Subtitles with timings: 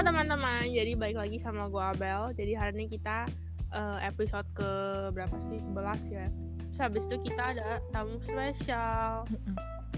[0.00, 2.32] Halo teman-teman, jadi balik lagi sama gue Abel.
[2.32, 3.28] Jadi hari ini kita
[3.68, 4.72] uh, episode ke
[5.12, 5.60] berapa sih?
[5.60, 5.76] 11
[6.16, 6.32] ya.
[6.72, 9.28] Terus habis itu kita ada tamu spesial.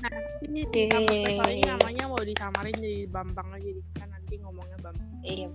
[0.03, 0.11] Nah,
[0.43, 3.63] ini tamu spesial ini namanya mau disamarin jadi Bambang aja.
[3.63, 5.11] Jadi kita nanti ngomongnya Bambang.
[5.23, 5.49] Iya,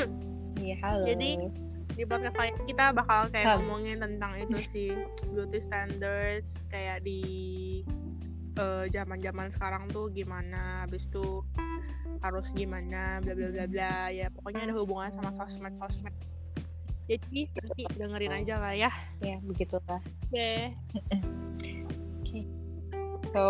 [0.68, 1.04] Iya, halo.
[1.08, 1.30] Jadi
[1.96, 4.92] di podcast ini kita bakal kayak ngomongin tentang itu sih
[5.32, 7.80] beauty standards kayak di
[8.88, 11.44] zaman-zaman uh, sekarang tuh gimana habis itu
[12.24, 16.16] harus gimana bla bla bla bla ya pokoknya ada hubungan sama sosmed sosmed
[17.06, 18.90] jadi nanti dengerin aja lah ya.
[19.22, 20.02] Ya begitulah.
[20.26, 20.34] Oke.
[20.34, 20.60] Okay.
[20.90, 22.26] oke.
[22.26, 22.42] Okay.
[23.30, 23.46] so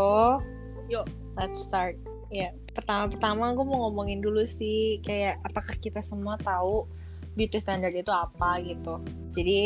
[0.92, 1.09] yuk.
[1.41, 1.96] let's start.
[2.29, 6.84] Ya pertama-pertama gue mau ngomongin dulu sih kayak apakah kita semua tahu
[7.32, 9.01] beauty standard itu apa gitu.
[9.32, 9.60] Jadi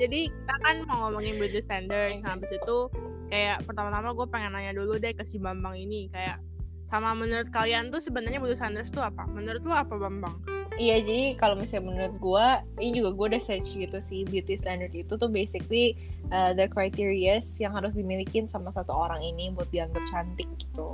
[0.00, 2.20] jadi kita kan mau ngomongin beauty standards.
[2.20, 2.92] Nah habis itu
[3.28, 6.38] kayak pertama-tama gue pengen nanya dulu deh ke si Bambang ini kayak
[6.86, 9.26] sama menurut kalian tuh sebenarnya beauty standards tuh apa?
[9.26, 10.38] Menurut lu apa Bambang?
[10.76, 12.46] Iya jadi kalau misalnya menurut gue
[12.84, 15.96] ini juga gue udah search gitu sih beauty standard itu tuh basically
[16.28, 20.92] uh, the criteria yang harus dimiliki sama satu orang ini buat dianggap cantik gitu.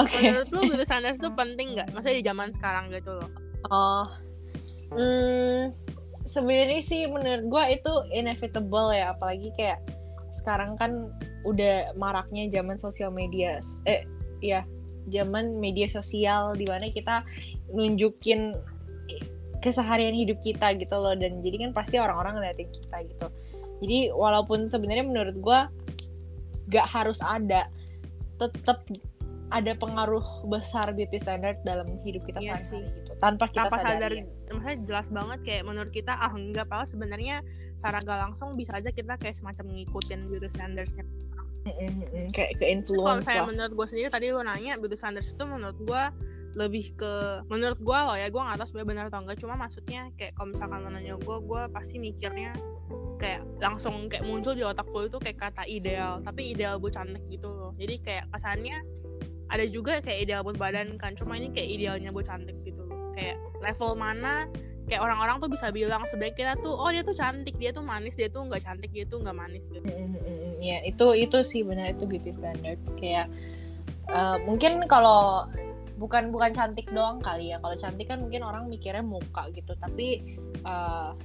[0.00, 0.08] Oke.
[0.08, 0.32] Okay.
[0.32, 1.92] Menurut lu beauty standards tuh penting nggak?
[1.92, 3.30] Maksudnya di zaman sekarang gitu loh?
[3.68, 4.04] Oh,
[4.92, 5.72] hmm,
[6.26, 9.80] sebenarnya sih menurut gue itu inevitable ya apalagi kayak
[10.34, 11.14] sekarang kan
[11.46, 13.62] udah maraknya zaman sosial media.
[13.86, 14.02] Eh
[14.42, 14.66] ya
[15.12, 17.22] zaman media sosial di mana kita
[17.70, 18.56] nunjukin
[19.62, 21.14] keseharian hidup kita gitu loh.
[21.14, 23.26] Dan jadi kan pasti orang-orang ngeliatin kita gitu.
[23.84, 25.60] Jadi walaupun sebenarnya menurut gue
[26.72, 27.68] gak harus ada
[28.40, 28.82] tetap
[29.52, 34.12] ada pengaruh besar beauty standard dalam hidup kita iya sehari-hari gitu tanpa kita tanpa sadar
[34.52, 36.68] maksudnya jelas banget kayak menurut kita ah enggak.
[36.68, 37.40] Padahal sebenarnya
[37.74, 41.06] secara gak langsung bisa aja kita kayak semacam ngikutin beauty standardsnya.
[41.64, 42.28] Mm-hmm.
[42.36, 45.80] kayak ke influence kalau saya menurut gue sendiri tadi lo nanya beauty standards itu menurut
[45.80, 46.02] gue
[46.60, 49.38] lebih ke menurut gue loh ya gue nggak tahu sebenarnya benar atau enggak.
[49.40, 52.52] Cuma maksudnya kayak kalau misalkan lo nanya gue gue pasti mikirnya
[53.16, 57.24] kayak langsung kayak muncul di otak gue itu kayak kata ideal tapi ideal buat cantik
[57.32, 57.72] gitu loh.
[57.80, 58.76] Jadi kayak kesannya
[59.48, 62.83] ada juga kayak ideal buat badan kan cuma ini kayak idealnya buat cantik gitu
[63.14, 64.50] kayak level mana
[64.84, 68.20] kayak orang-orang tuh bisa bilang sebenarnya kita tuh oh dia tuh cantik dia tuh manis
[68.20, 69.72] dia tuh nggak cantik dia tuh nggak manis.
[69.72, 70.60] Gitu mm-hmm.
[70.60, 72.76] ya itu itu sih benar itu beauty standard.
[73.00, 73.32] Kayak
[74.12, 75.48] uh, mungkin kalau
[75.96, 77.56] bukan bukan cantik doang kali ya.
[77.64, 79.72] Kalau cantik kan mungkin orang mikirnya muka gitu.
[79.80, 80.36] Tapi
[80.68, 81.16] uh,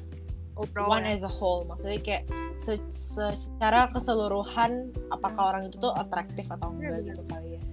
[0.79, 1.67] one as a whole.
[1.67, 2.23] Maksudnya kayak
[2.59, 7.63] se se secara keseluruhan apakah orang itu tuh atraktif atau enggak ya, gitu kali ya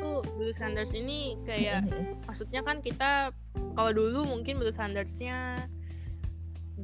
[0.00, 2.24] tuh beauty standards ini kayak mm-hmm.
[2.24, 3.30] maksudnya kan kita
[3.76, 5.68] kalau dulu mungkin beauty standardsnya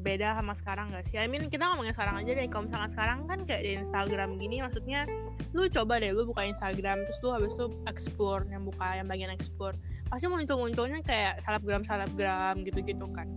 [0.06, 1.18] beda sama sekarang gak sih?
[1.18, 2.46] I mean kita ngomongin sekarang aja deh.
[2.46, 5.02] Kalau misalkan sekarang kan kayak di Instagram gini, maksudnya
[5.50, 9.32] lu coba deh lu buka Instagram terus lu habis itu explore yang buka yang bagian
[9.32, 9.74] explore
[10.06, 13.34] pasti muncul munculnya kayak selebgram selebgram gitu gitu kan.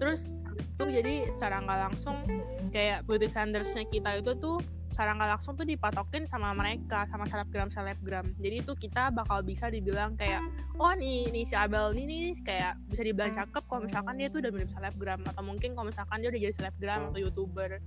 [0.00, 2.16] Terus itu jadi secara nggak langsung
[2.72, 7.72] kayak beauty standardsnya kita itu tuh secara nggak langsung tuh dipatokin sama mereka sama selebgram
[7.72, 10.44] selebgram jadi itu kita bakal bisa dibilang kayak
[10.76, 14.44] oh nih nih si Abel nih nih kayak bisa dibilang cakep kalau misalkan dia tuh
[14.44, 15.20] udah mirip selebgram.
[15.24, 17.80] Atau mungkin kalau misalkan dia udah jadi selebgram atau youtuber.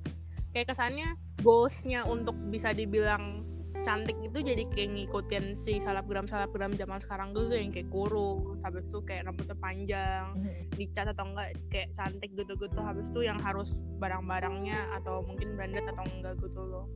[0.55, 1.07] Kayak kesannya
[1.43, 3.43] goalsnya untuk bisa dibilang
[3.85, 8.89] cantik itu jadi kayak ngikutin si selebgram selebgram zaman sekarang tuh yang kayak kurung habis
[8.89, 10.73] itu kayak rambutnya panjang mm-hmm.
[10.73, 16.01] dicat atau enggak kayak cantik gitu-gitu habis itu yang harus barang-barangnya atau mungkin branded atau
[16.17, 16.89] enggak gitu loh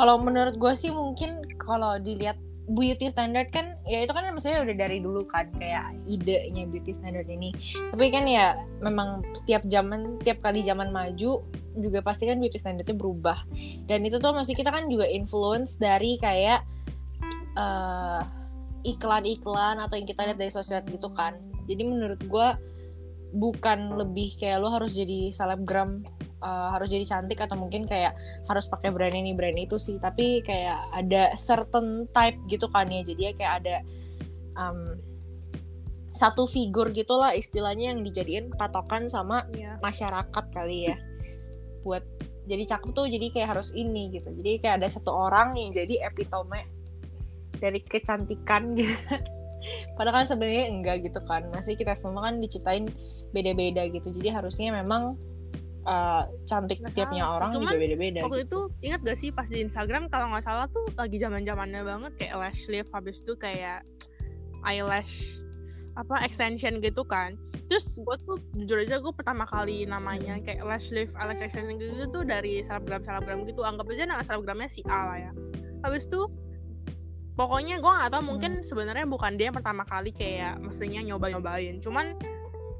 [0.00, 4.76] kalau menurut gue sih mungkin kalau dilihat beauty standard kan ya itu kan maksudnya udah
[4.78, 7.50] dari dulu kan kayak idenya beauty standard ini.
[7.90, 11.42] Tapi kan ya memang setiap zaman setiap kali zaman maju
[11.78, 13.42] juga pasti kan beauty standardnya berubah.
[13.90, 16.62] Dan itu tuh masih kita kan juga influence dari kayak
[17.58, 18.22] uh,
[18.86, 21.36] iklan-iklan atau yang kita lihat dari sosial gitu kan.
[21.66, 22.48] Jadi menurut gue
[23.34, 26.02] bukan lebih kayak lo harus jadi selebgram
[26.40, 28.16] uh, harus jadi cantik atau mungkin kayak
[28.48, 29.96] harus pakai brand ini brand itu sih.
[30.00, 33.00] Tapi kayak ada certain type gitu kan ya.
[33.04, 33.76] Jadi ya kayak ada
[34.56, 34.98] um,
[36.10, 39.78] satu figur gitulah istilahnya yang dijadiin patokan sama yeah.
[39.78, 40.96] masyarakat kali ya.
[41.86, 42.02] Buat
[42.50, 44.34] jadi cakep tuh jadi kayak harus ini gitu.
[44.34, 46.66] Jadi kayak ada satu orang yang jadi epitome
[47.62, 48.90] dari kecantikan gitu.
[49.96, 51.46] Padahal kan sebenarnya enggak gitu kan.
[51.54, 52.90] Masih kita semua kan diciptain
[53.30, 54.10] beda-beda gitu.
[54.10, 55.14] Jadi harusnya memang
[55.86, 57.36] uh, cantik gak tiapnya salah.
[57.40, 58.48] orang Cuman, juga beda-beda waktu gitu.
[58.48, 58.60] itu
[58.90, 62.34] ingat gak sih pas di Instagram kalau nggak salah tuh lagi zaman zamannya banget kayak
[62.36, 63.84] lash lift habis itu kayak
[64.66, 65.40] eyelash
[65.98, 67.34] apa extension gitu kan
[67.66, 72.06] terus gue tuh jujur aja gue pertama kali namanya kayak lash lift lash extension gitu
[72.10, 75.32] tuh dari selebgram selebgram gitu anggap aja nama selebgramnya si A lah ya
[75.86, 76.20] habis itu
[77.34, 81.78] pokoknya gue nggak tahu mungkin sebenarnya bukan dia yang pertama kali kayak mestinya nyoba nyobain
[81.80, 82.14] cuman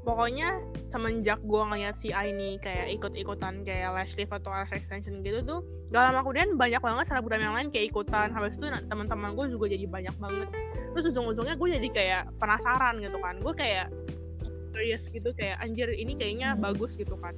[0.01, 5.21] pokoknya semenjak gue ngeliat si A ini kayak ikut-ikutan kayak lash lift atau lash extension
[5.21, 5.59] gitu tuh
[5.93, 8.31] gak lama kemudian banyak banget selebgram yang lain kayak ikutan.
[8.31, 10.49] Habis itu teman-teman gue juga jadi banyak banget.
[10.95, 13.35] Terus ujung-ujungnya gue jadi kayak penasaran gitu kan.
[13.43, 13.91] Gue kayak
[14.71, 17.35] curious gitu kayak anjir ini kayaknya bagus gitu kan.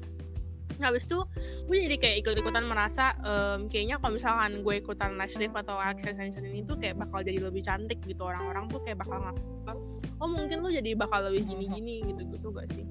[0.78, 1.18] Nah, habis itu
[1.66, 6.46] gue jadi kayak ikut-ikutan merasa um, kayaknya kalau misalkan gue ikutan lash lift atau extension
[6.46, 8.22] ini tuh kayak bakal jadi lebih cantik gitu.
[8.26, 9.74] Orang-orang tuh kayak bakal ngapa
[10.22, 12.86] oh mungkin lu jadi bakal lebih gini-gini gitu-gitu gak sih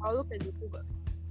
[0.00, 0.86] kalau lu kayak gitu gak?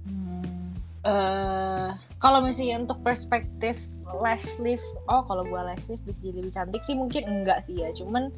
[0.06, 0.70] Hmm.
[1.00, 3.88] Uh, kalau misalnya untuk perspektif
[4.20, 7.80] lash lift, oh kalau gue lash lift bisa jadi lebih cantik sih mungkin enggak sih
[7.80, 8.28] ya, cuman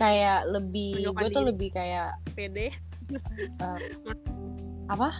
[0.00, 2.72] kayak lebih gue tuh lebih kayak pede.
[3.60, 3.78] Uh,
[4.90, 5.12] apa?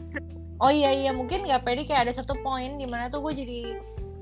[0.64, 3.60] oh iya iya mungkin nggak pede kayak ada satu poin di mana tuh gue jadi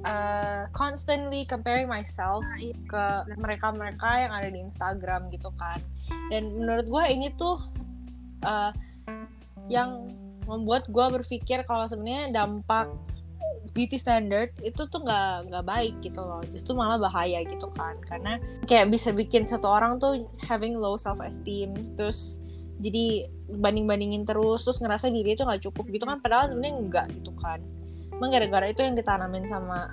[0.04, 2.74] uh, constantly comparing myself nah, iya.
[2.86, 3.04] ke
[3.38, 5.78] mereka-mereka yang ada di Instagram gitu kan.
[6.30, 7.62] Dan menurut gue ini tuh
[8.46, 8.70] uh,
[9.70, 10.10] yang
[10.46, 12.90] membuat gue berpikir kalau sebenarnya dampak
[13.78, 16.42] beauty standard itu tuh nggak nggak baik gitu loh.
[16.50, 17.94] Justru malah bahaya gitu kan.
[18.06, 22.42] Karena kayak bisa bikin satu orang tuh having low self esteem terus
[22.82, 23.30] jadi
[23.62, 26.18] banding bandingin terus terus ngerasa diri itu nggak cukup gitu kan.
[26.18, 27.62] Padahal sebenarnya enggak gitu kan
[28.22, 29.90] emang gara-gara itu yang ditanamin sama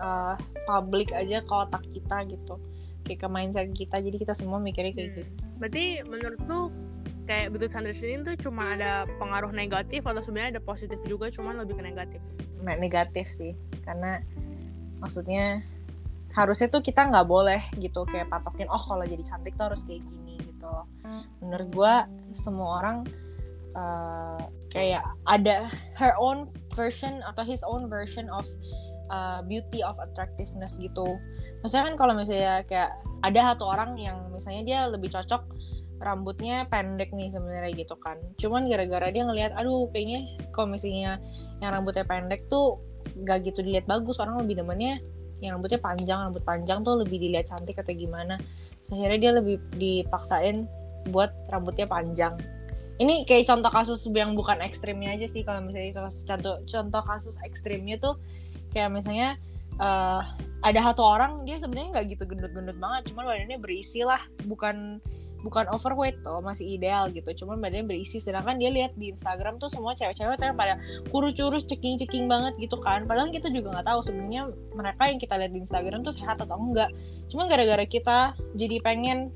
[0.00, 2.56] uh, publik aja ke otak kita gitu.
[3.04, 5.16] Kayak ke mindset kita jadi kita semua mikirnya kayak hmm.
[5.20, 5.32] gitu.
[5.60, 6.72] Berarti menurut tuh
[7.28, 11.52] kayak betul Sanders ini tuh cuma ada pengaruh negatif atau sebenarnya ada positif juga cuma
[11.52, 12.24] lebih ke negatif?
[12.64, 13.52] Nah, negatif sih.
[13.84, 14.16] Karena
[14.96, 15.60] maksudnya
[16.32, 20.00] harusnya tuh kita nggak boleh gitu kayak patokin oh kalau jadi cantik tuh harus kayak
[20.00, 20.72] gini gitu
[21.44, 21.94] menurut gue
[22.32, 23.04] semua orang
[23.76, 24.40] uh,
[24.72, 28.48] kayak ada her own version atau his own version of
[29.12, 31.20] uh, beauty of attractiveness gitu.
[31.60, 32.90] Maksudnya kan kalau misalnya kayak
[33.22, 35.44] ada satu orang yang misalnya dia lebih cocok
[36.02, 38.18] rambutnya pendek nih sebenarnya gitu kan.
[38.40, 41.22] Cuman gara-gara dia ngelihat aduh kayaknya kalau misalnya
[41.62, 42.82] yang rambutnya pendek tuh
[43.22, 44.98] gak gitu dilihat bagus orang lebih demennya
[45.42, 48.38] yang rambutnya panjang rambut panjang tuh lebih dilihat cantik atau gimana.
[48.90, 50.66] Akhirnya dia lebih dipaksain
[51.10, 52.34] buat rambutnya panjang
[53.00, 57.96] ini kayak contoh kasus yang bukan ekstrimnya aja sih kalau misalnya contoh contoh kasus ekstrimnya
[57.96, 58.20] tuh
[58.76, 59.40] kayak misalnya
[59.80, 60.20] uh,
[60.62, 65.00] ada satu orang dia sebenarnya nggak gitu gendut-gendut banget cuman badannya berisi lah bukan
[65.42, 68.22] bukan overweight tuh masih ideal gitu cuman badannya berisi.
[68.22, 70.78] Sedangkan dia lihat di Instagram tuh semua cewek-cewek tuh pada
[71.10, 73.04] kurus-kurus ceking-ceking banget gitu kan.
[73.04, 74.42] Padahal kita juga nggak tahu sebenarnya
[74.72, 76.94] mereka yang kita lihat di Instagram tuh sehat atau enggak.
[77.28, 79.34] Cuman gara-gara kita jadi pengen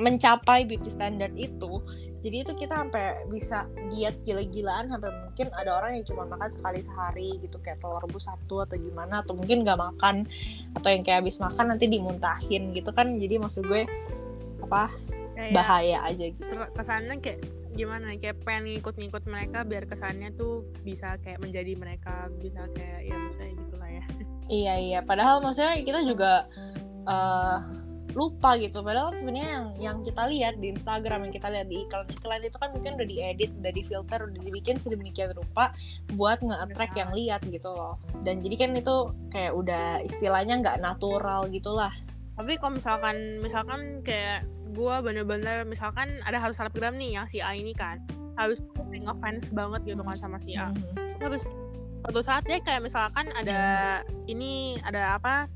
[0.00, 1.84] mencapai beauty standard itu
[2.22, 6.78] jadi itu kita sampai bisa diet gila-gilaan sampai mungkin ada orang yang cuma makan sekali
[6.78, 10.30] sehari gitu kayak telur rebus satu atau gimana atau mungkin nggak makan
[10.78, 13.18] atau yang kayak habis makan nanti dimuntahin gitu kan.
[13.18, 13.82] Jadi maksud gue
[14.62, 14.94] apa
[15.34, 16.54] kayak bahaya aja gitu.
[16.78, 17.42] kesannya kayak
[17.74, 23.16] gimana kayak pengen ngikut-ngikut mereka biar kesannya tuh bisa kayak menjadi mereka bisa kayak ya
[23.18, 24.04] misalnya gitulah ya.
[24.46, 25.00] Iya iya.
[25.02, 26.46] Padahal maksudnya kita juga
[27.10, 27.81] uh,
[28.12, 28.80] lupa gitu.
[28.80, 32.56] Padahal sebenarnya yang yang kita lihat di Instagram yang kita lihat di iklan iklan itu
[32.56, 35.72] kan mungkin udah diedit udah difilter udah dibikin sedemikian rupa
[36.14, 37.96] buat nge-attract yang lihat gitu loh.
[38.22, 38.96] Dan jadi kan itu
[39.32, 41.92] kayak udah istilahnya nggak natural gitulah.
[42.36, 47.52] Tapi kalau misalkan misalkan kayak gue bener-bener misalkan ada harus selebgram nih yang si A
[47.52, 48.00] ini kan
[48.40, 50.72] harus ngefans banget gitu kan sama si A.
[50.72, 51.20] Mm-hmm.
[51.20, 51.44] habis
[52.02, 55.46] suatu saat ya kayak misalkan ada ini ada apa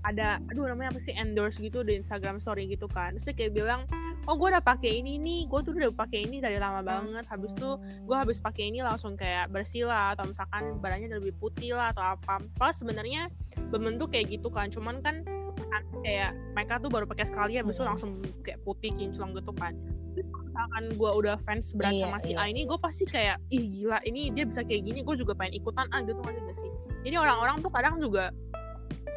[0.00, 3.12] ada aduh namanya apa sih endorse gitu di Instagram story gitu kan.
[3.16, 3.80] Terus dia kayak bilang
[4.24, 7.24] oh gue udah pakai ini nih gue tuh udah pakai ini dari lama banget.
[7.28, 11.76] Habis tuh gue habis pakai ini langsung kayak bersih lah atau misalkan badannya lebih putih
[11.76, 12.40] lah atau apa.
[12.56, 13.28] Pas sebenarnya
[13.68, 15.22] berbentuk kayak gitu kan cuman kan
[16.00, 19.76] kayak mereka tuh baru pakai sekali ya besok langsung kayak putih kinclong gitu kan.
[20.16, 22.42] Misalkan gue udah fans berat iya, sama si iya.
[22.42, 25.60] A ini gue pasti kayak ih gila ini dia bisa kayak gini gue juga pengen
[25.60, 26.70] ikutan ah gitu kan gak sih?
[27.06, 28.34] Jadi orang-orang tuh kadang juga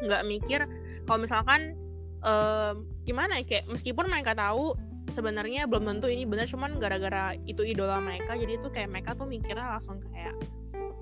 [0.02, 0.60] nggak mikir
[1.04, 1.78] kalau misalkan
[2.24, 4.74] um, gimana ya kayak meskipun mereka tahu
[5.12, 9.28] sebenarnya belum tentu ini benar cuman gara-gara itu idola mereka jadi tuh kayak mereka tuh
[9.28, 10.32] mikirnya langsung kayak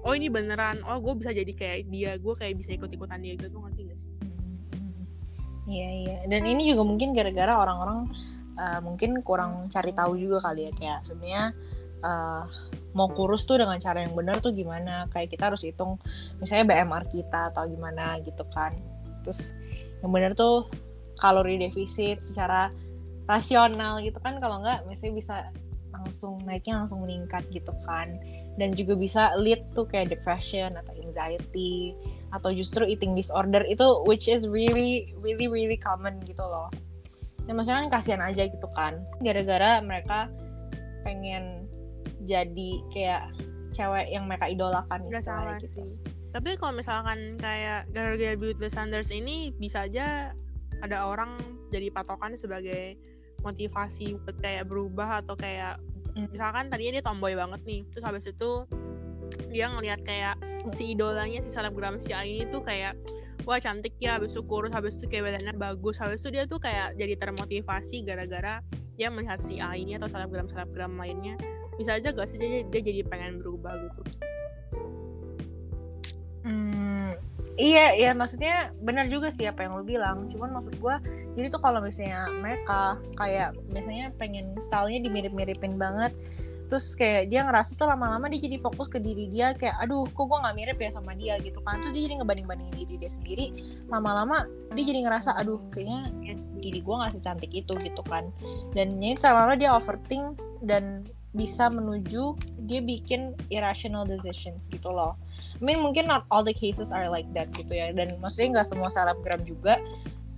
[0.02, 3.56] oh ini beneran oh gue bisa jadi kayak dia gue kayak bisa ikut-ikutan dia gitu
[3.62, 4.12] ngerti gak sih?
[5.62, 6.16] Iya iya.
[6.26, 8.10] Dan ini juga mungkin gara-gara orang-orang
[8.58, 11.44] uh, mungkin kurang cari tahu juga kali ya kayak sebenarnya
[12.02, 12.44] uh,
[12.92, 15.08] mau kurus tuh dengan cara yang benar tuh gimana?
[15.12, 15.96] Kayak kita harus hitung
[16.38, 18.76] misalnya BMR kita atau gimana gitu kan.
[19.24, 19.56] Terus
[20.04, 20.68] yang benar tuh
[21.16, 22.72] kalori defisit secara
[23.26, 24.38] rasional gitu kan.
[24.38, 25.36] Kalau nggak misalnya bisa
[25.92, 28.18] langsung naiknya langsung meningkat gitu kan.
[28.60, 31.96] Dan juga bisa lead tuh kayak depression atau anxiety
[32.32, 36.68] atau justru eating disorder itu which is really really really common gitu loh.
[37.48, 39.00] Ya maksudnya kan kasihan aja gitu kan.
[39.24, 40.28] Gara-gara mereka
[41.02, 41.61] pengen
[42.22, 43.22] jadi kayak
[43.72, 45.80] cewek yang mereka idolakan Udah sama gitu.
[45.80, 45.88] sih.
[46.32, 50.32] Tapi kalau misalkan kayak gara-gara beauty standards ini bisa aja
[50.80, 51.36] ada orang
[51.68, 52.96] jadi patokan sebagai
[53.44, 55.76] motivasi buat kayak berubah atau kayak
[56.12, 56.28] Hmm.
[56.28, 58.68] misalkan tadinya dia tomboy banget nih terus habis itu
[59.48, 60.36] dia ngelihat kayak
[60.76, 63.00] si idolanya si selebgram si A ini tuh kayak
[63.48, 66.60] wah cantik ya habis itu kurus habis itu kayak badannya bagus habis itu dia tuh
[66.60, 68.60] kayak jadi termotivasi gara-gara
[69.00, 71.40] dia melihat si A ini atau selebgram selebgram lainnya
[71.82, 74.02] bisa aja gak sih dia, dia jadi pengen berubah gitu?
[76.42, 77.14] Hmm,
[77.54, 80.26] iya, iya maksudnya benar juga sih apa yang lu bilang.
[80.26, 80.98] Cuman maksud gua
[81.38, 86.10] jadi tuh kalau misalnya mereka kayak misalnya pengen stylenya dimirip-miripin banget,
[86.66, 90.26] terus kayak dia ngerasa tuh lama-lama dia jadi fokus ke diri dia kayak aduh kok
[90.26, 91.78] gua nggak mirip ya sama dia gitu kan.
[91.78, 93.46] Terus dia jadi ngebanding-bandingin diri dia sendiri.
[93.86, 96.10] Lama-lama dia jadi ngerasa aduh kayaknya
[96.58, 98.34] diri gua nggak secantik itu gitu kan.
[98.74, 102.36] Dan ini lama-lama dia overthink dan bisa menuju
[102.68, 105.16] dia bikin irrational decisions gitu loh.
[105.56, 107.88] I mean mungkin not all the cases are like that gitu ya.
[107.92, 109.80] Dan maksudnya nggak semua selebgram juga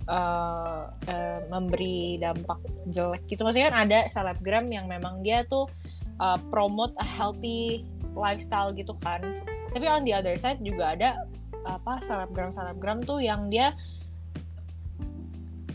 [0.07, 2.59] uh, uh, memberi dampak
[2.95, 3.43] jelek gitu.
[3.43, 5.67] Maksudnya kan ada selebgram yang memang dia tuh
[6.23, 7.83] uh, promote a healthy
[8.15, 9.21] lifestyle gitu kan.
[9.75, 11.09] Tapi on the other side juga ada
[11.65, 13.73] apa selebgram selebgram tuh yang dia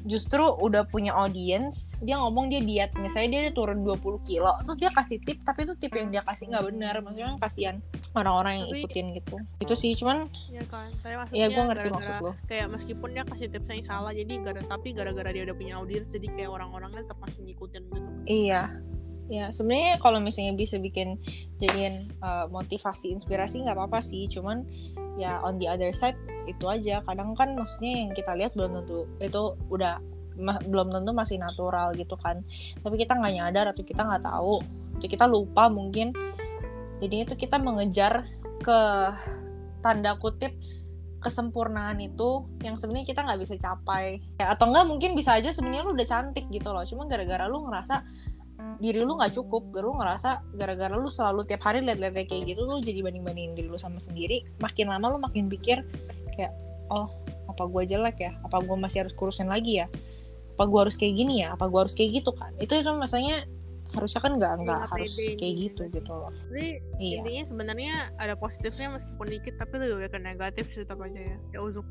[0.06, 2.90] justru udah punya audience dia ngomong dia diet.
[2.96, 6.50] Misalnya dia turun 20 kilo terus dia kasih tip tapi itu tip yang dia kasih
[6.52, 6.94] nggak benar.
[7.04, 7.76] Maksudnya kan kasihan
[8.16, 9.36] orang-orang yang Tapi- ikutin gitu.
[9.60, 13.08] Itu sih cuman ya kan tapi maksudnya ya gue ngerti gara-gara maksud lo kayak meskipun
[13.14, 16.50] dia kasih tipsnya yang salah jadi gara tapi gara-gara dia udah punya audiens jadi kayak
[16.50, 18.08] orang-orangnya tetap masih ngikutin gitu.
[18.26, 18.62] Iya
[19.30, 21.14] ya sebenarnya kalau misalnya bisa bikin
[21.62, 24.26] jadiin uh, motivasi inspirasi nggak apa-apa sih.
[24.26, 24.66] Cuman
[25.14, 26.18] ya on the other side
[26.50, 27.00] itu aja.
[27.06, 30.02] Kadang kan maksudnya yang kita lihat belum tentu itu udah
[30.42, 32.42] ma- belum tentu masih natural gitu kan.
[32.82, 34.58] Tapi kita nggak nyadar atau kita nggak tahu
[34.98, 36.10] atau kita lupa mungkin.
[36.98, 38.28] Jadinya itu kita mengejar
[38.60, 38.80] ke
[39.80, 40.52] tanda kutip
[41.20, 44.24] kesempurnaan itu yang sebenarnya kita nggak bisa capai.
[44.40, 46.84] Ya, atau enggak mungkin bisa aja sebenarnya lu udah cantik gitu loh.
[46.84, 48.04] Cuma gara-gara lu ngerasa
[48.80, 52.80] diri lu nggak cukup lu ngerasa gara-gara lu selalu tiap hari liat-liat kayak gitu lu
[52.80, 54.46] jadi banding-bandingin diri lu sama sendiri.
[54.60, 55.84] Makin lama lu makin pikir
[56.36, 56.52] kayak
[56.88, 57.10] oh
[57.50, 58.32] apa gua jelek ya?
[58.46, 59.86] Apa gua masih harus kurusin lagi ya?
[60.56, 61.52] Apa gua harus kayak gini ya?
[61.52, 62.52] Apa gua harus kayak gitu kan?
[62.62, 63.44] Itu itu maksudnya
[63.90, 66.30] harusnya kan nggak nggak nggak harus kayak gitu gitu gitu loh.
[66.50, 67.18] Jadi iya.
[67.20, 71.36] intinya sebenarnya ada positifnya meskipun dikit tapi lebih ke negatif sih tetap aja ya.
[71.50, 71.86] Ya uzuk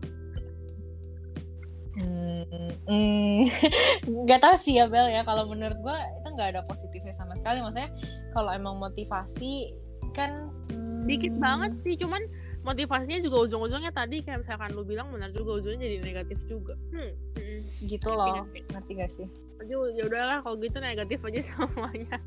[1.98, 3.42] Hmm, hmm,
[4.26, 5.26] nggak tahu sih ya Bel ya.
[5.26, 7.60] Kalau menurut gua itu nggak ada positifnya sama sekali.
[7.66, 7.90] Maksudnya
[8.34, 9.74] kalau emang motivasi
[10.14, 12.22] kan hmm, dikit banget sih cuman
[12.62, 16.78] motivasinya juga ujung-ujungnya tadi kayak misalkan lu bilang benar juga ujungnya jadi negatif juga.
[16.94, 17.14] Hmm.
[17.36, 17.60] hmm.
[17.90, 18.36] gitu ngerti, loh.
[18.46, 18.60] Ngerti.
[18.70, 19.28] ngerti gak sih?
[19.60, 22.18] Jadi ya udahlah kalau gitu negatif aja semuanya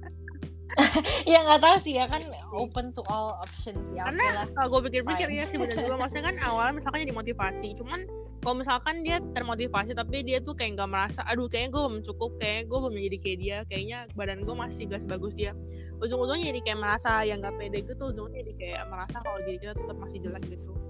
[1.30, 5.28] ya nggak tahu sih ya kan open to all options ya Karena kalau gue pikir-pikir
[5.28, 5.96] ya sih benar juga.
[6.00, 8.00] Maksudnya kan awalnya misalkan jadi motivasi cuman
[8.42, 12.30] kalau misalkan dia termotivasi tapi dia tuh kayak nggak merasa aduh kayaknya gue belum cukup
[12.42, 15.52] kayaknya gue belum jadi kayak dia kayaknya badan gue masih gak sebagus dia.
[16.02, 19.74] Ujung-ujungnya jadi kayak merasa yang nggak pede gitu ujungnya jadi kayak merasa kalau diri kita
[19.78, 20.81] tetap masih jelek gitu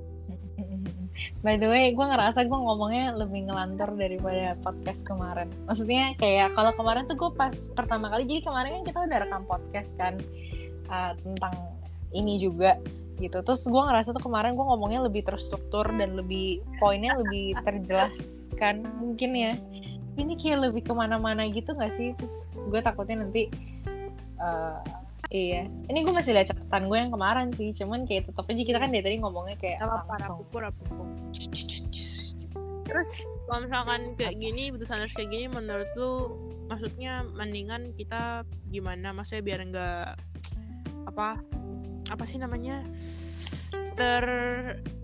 [1.45, 5.50] By the way, gue ngerasa gue ngomongnya lebih ngelantur daripada podcast kemarin.
[5.69, 9.42] Maksudnya kayak kalau kemarin tuh gue pas pertama kali, jadi kemarin kan kita udah rekam
[9.45, 10.16] podcast kan
[10.88, 11.54] uh, tentang
[12.16, 12.81] ini juga
[13.21, 13.38] gitu.
[13.45, 18.83] Terus gue ngerasa tuh kemarin gue ngomongnya lebih terstruktur dan lebih poinnya lebih terjelas kan
[18.99, 19.52] mungkin ya.
[20.12, 22.12] Ini kayak lebih ke mana-mana gitu gak sih?
[22.21, 22.37] Terus
[22.69, 23.49] gue takutnya nanti
[24.37, 25.01] uh,
[25.32, 28.76] Iya, ini gue masih lihat catatan gue yang kemarin sih, cuman kayak tetap aja kita
[28.76, 30.44] kan dari tadi ngomongnya kayak apa-apa langsung.
[30.44, 31.02] rapuku rapuku
[32.92, 36.36] terus kalau misalkan kayak gini putusan harus kayak gini menurut lu
[36.68, 39.16] maksudnya mendingan kita gimana?
[39.16, 40.20] Maksudnya biar enggak
[41.08, 41.40] apa
[42.12, 42.84] apa sih namanya?
[43.96, 44.24] Ter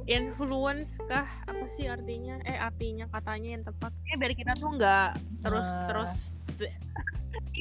[0.05, 1.25] influence kah?
[1.49, 2.41] Apa sih artinya?
[2.45, 3.93] Eh artinya katanya yang tepat.
[4.09, 5.11] Eh biar kita tuh nggak
[5.49, 5.87] terus Nah.
[5.89, 6.13] terus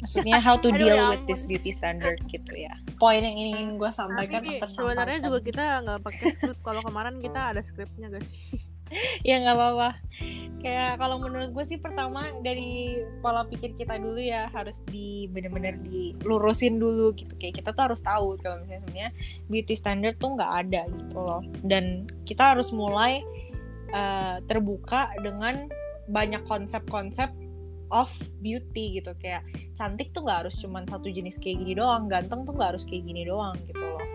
[0.02, 2.74] Maksudnya how to Aduh, deal ya with this beauty standard gitu ya.
[2.98, 7.62] Poin yang ingin gue sampaikan sebenarnya juga kita nggak pakai skrip kalau kemarin kita ada
[7.62, 8.72] skripnya gak sih
[9.24, 9.90] ya nggak apa-apa.
[10.64, 15.78] Kayak kalau menurut gue sih pertama dari pola pikir kita dulu ya harus di bener-bener
[15.84, 17.36] dilurusin dulu gitu.
[17.38, 19.10] Kayak kita tuh harus tahu kalau misalnya sebenarnya
[19.52, 21.44] beauty standard tuh nggak ada gitu loh.
[21.68, 23.22] Dan kita harus mulai
[23.92, 25.68] eh, terbuka dengan
[26.08, 27.28] banyak konsep-konsep
[27.90, 28.12] of
[28.44, 29.12] beauty gitu.
[29.20, 32.84] Kayak cantik tuh nggak harus cuman satu jenis kayak gini doang ganteng tuh nggak harus
[32.84, 34.06] kayak gini doang gitu loh.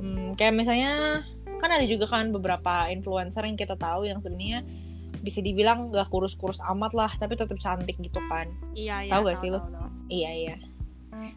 [0.00, 1.22] Hmm, kayak misalnya
[1.60, 4.64] kan ada juga kan beberapa influencer yang kita tahu yang sebenarnya
[5.20, 8.48] bisa dibilang gak kurus-kurus amat lah tapi tetap cantik gitu kan.
[8.72, 9.60] Iya iya tahu gak sih lo
[10.08, 10.56] iya iya.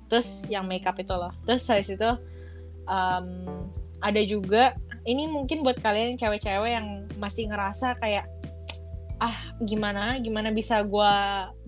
[0.08, 1.36] Terus yang makeup itu loh.
[1.44, 2.12] Terus habis itu
[2.88, 3.28] um,
[4.00, 8.28] ada juga ini mungkin buat kalian cewek-cewek yang masih ngerasa kayak
[9.24, 11.14] ah gimana gimana bisa gue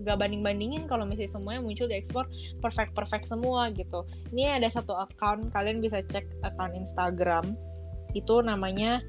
[0.04, 2.28] gak banding bandingin kalau misalnya semuanya muncul di ekspor
[2.60, 4.04] perfect perfect semua gitu.
[4.36, 7.56] Ini ada satu account kalian bisa cek account Instagram.
[8.12, 9.00] Itu namanya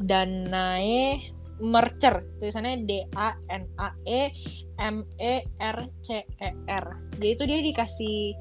[0.00, 1.20] Danae
[1.60, 2.24] Mercer.
[2.40, 4.32] Tulisannya D A N A E
[4.80, 6.86] M E R C E R.
[7.20, 8.32] Jadi itu dia dikasih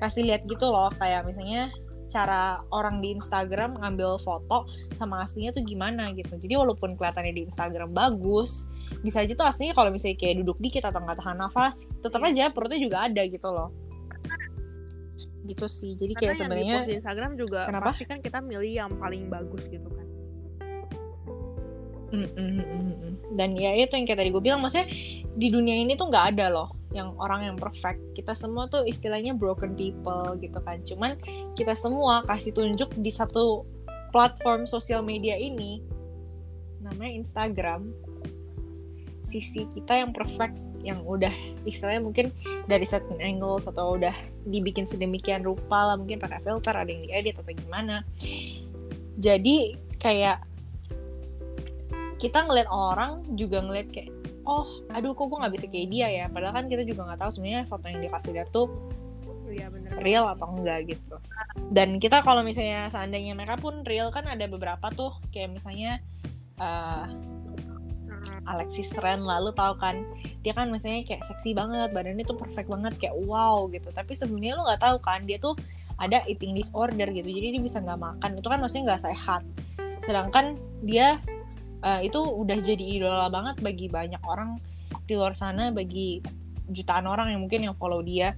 [0.00, 1.68] kasih lihat gitu loh kayak misalnya
[2.08, 4.64] cara orang di Instagram ngambil foto
[4.96, 6.40] sama aslinya tuh gimana gitu.
[6.40, 8.64] Jadi walaupun kelihatannya di Instagram bagus,
[9.04, 12.28] bisa aja tuh aslinya kalau misalnya kayak duduk dikit atau nggak tahan nafas, tetap yes.
[12.32, 13.68] aja perutnya juga ada gitu loh.
[15.44, 15.92] Gitu sih.
[15.92, 17.92] Jadi kayak sebenarnya di Instagram juga kenapa?
[17.92, 20.06] pasti kan kita milih yang paling bagus gitu kan.
[22.14, 22.54] Mm -mm.
[23.34, 24.86] Dan ya itu yang kayak tadi gue bilang, maksudnya
[25.34, 27.98] di dunia ini tuh nggak ada loh yang orang yang perfect.
[28.14, 30.80] Kita semua tuh istilahnya broken people gitu kan.
[30.86, 31.18] Cuman
[31.58, 33.66] kita semua kasih tunjuk di satu
[34.14, 35.82] platform sosial media ini
[36.80, 37.90] namanya Instagram.
[39.24, 40.54] Sisi kita yang perfect
[40.84, 41.32] yang udah
[41.64, 42.28] istilahnya mungkin
[42.68, 44.12] dari certain angles atau udah
[44.44, 48.04] dibikin sedemikian rupa lah mungkin pakai filter ada yang diedit atau gimana.
[49.16, 50.44] Jadi kayak
[52.20, 54.12] kita ngeliat orang juga ngeliat kayak
[54.44, 56.24] oh aduh kok gue nggak bisa kayak dia ya?
[56.28, 58.68] Padahal kan kita juga nggak tahu sebenarnya foto yang dikasih lihat tuh
[59.54, 61.16] ya, bener real atau enggak gitu.
[61.70, 66.02] Dan kita kalau misalnya seandainya mereka pun real kan ada beberapa tuh kayak misalnya
[66.58, 67.06] uh,
[68.48, 70.04] Alexis Ren lalu tahu kan
[70.44, 73.88] dia kan misalnya kayak seksi banget badannya tuh perfect banget kayak wow gitu.
[73.90, 75.56] Tapi sebenarnya lo nggak tahu kan dia tuh
[75.96, 79.42] ada eating disorder gitu jadi dia bisa nggak makan itu kan maksudnya nggak sehat.
[80.04, 81.16] Sedangkan dia
[81.84, 84.58] uh, itu udah jadi idola banget bagi banyak orang
[85.04, 86.24] di luar sana bagi
[86.72, 88.32] jutaan orang yang mungkin yang follow dia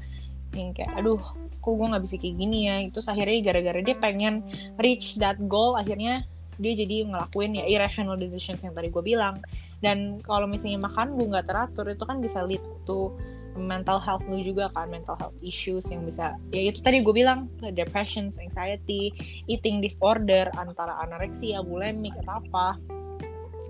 [0.50, 1.22] yang kayak aduh
[1.62, 2.76] kok gue nggak bisa kayak gini ya?
[2.86, 4.34] Itu akhirnya gara-gara dia pengen
[4.78, 9.40] reach that goal akhirnya dia jadi ngelakuin ya irrational decisions yang tadi gue bilang
[9.86, 11.86] dan kalau misalnya makan gue nggak teratur.
[11.86, 13.14] Itu kan bisa lead to
[13.56, 17.48] mental health lu juga kan mental health issues yang bisa ya itu tadi gue bilang
[17.72, 19.14] depression, anxiety,
[19.48, 22.76] eating disorder antara anoreksia, bulimik atau apa.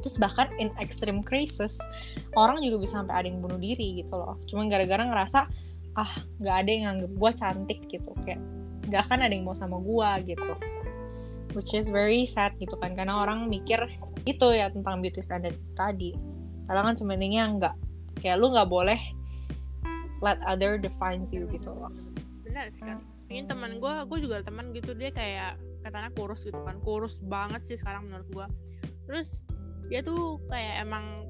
[0.02, 1.78] Terus bahkan in extreme crisis
[2.34, 4.38] orang juga bisa sampai ada yang bunuh diri gitu loh.
[4.50, 5.46] Cuma gara-gara ngerasa
[5.96, 8.10] ah nggak ada yang nganggep gue cantik gitu.
[8.26, 8.42] Kayak
[8.90, 10.54] nggak akan ada yang mau sama gue gitu.
[11.54, 12.98] Which is very sad gitu kan.
[12.98, 13.86] Karena orang mikir
[14.26, 16.12] itu ya tentang beauty standard tadi.
[16.66, 17.74] Padahal kan sebenarnya nggak
[18.18, 18.98] kayak lu nggak boleh
[20.18, 21.94] let other defines you gitu loh.
[22.42, 26.58] Benar sih kan ini teman gue gue juga teman gitu dia kayak katanya kurus gitu
[26.66, 26.82] kan.
[26.82, 28.46] Kurus banget sih sekarang menurut gue
[29.06, 29.46] terus
[29.86, 31.22] dia tuh kayak emang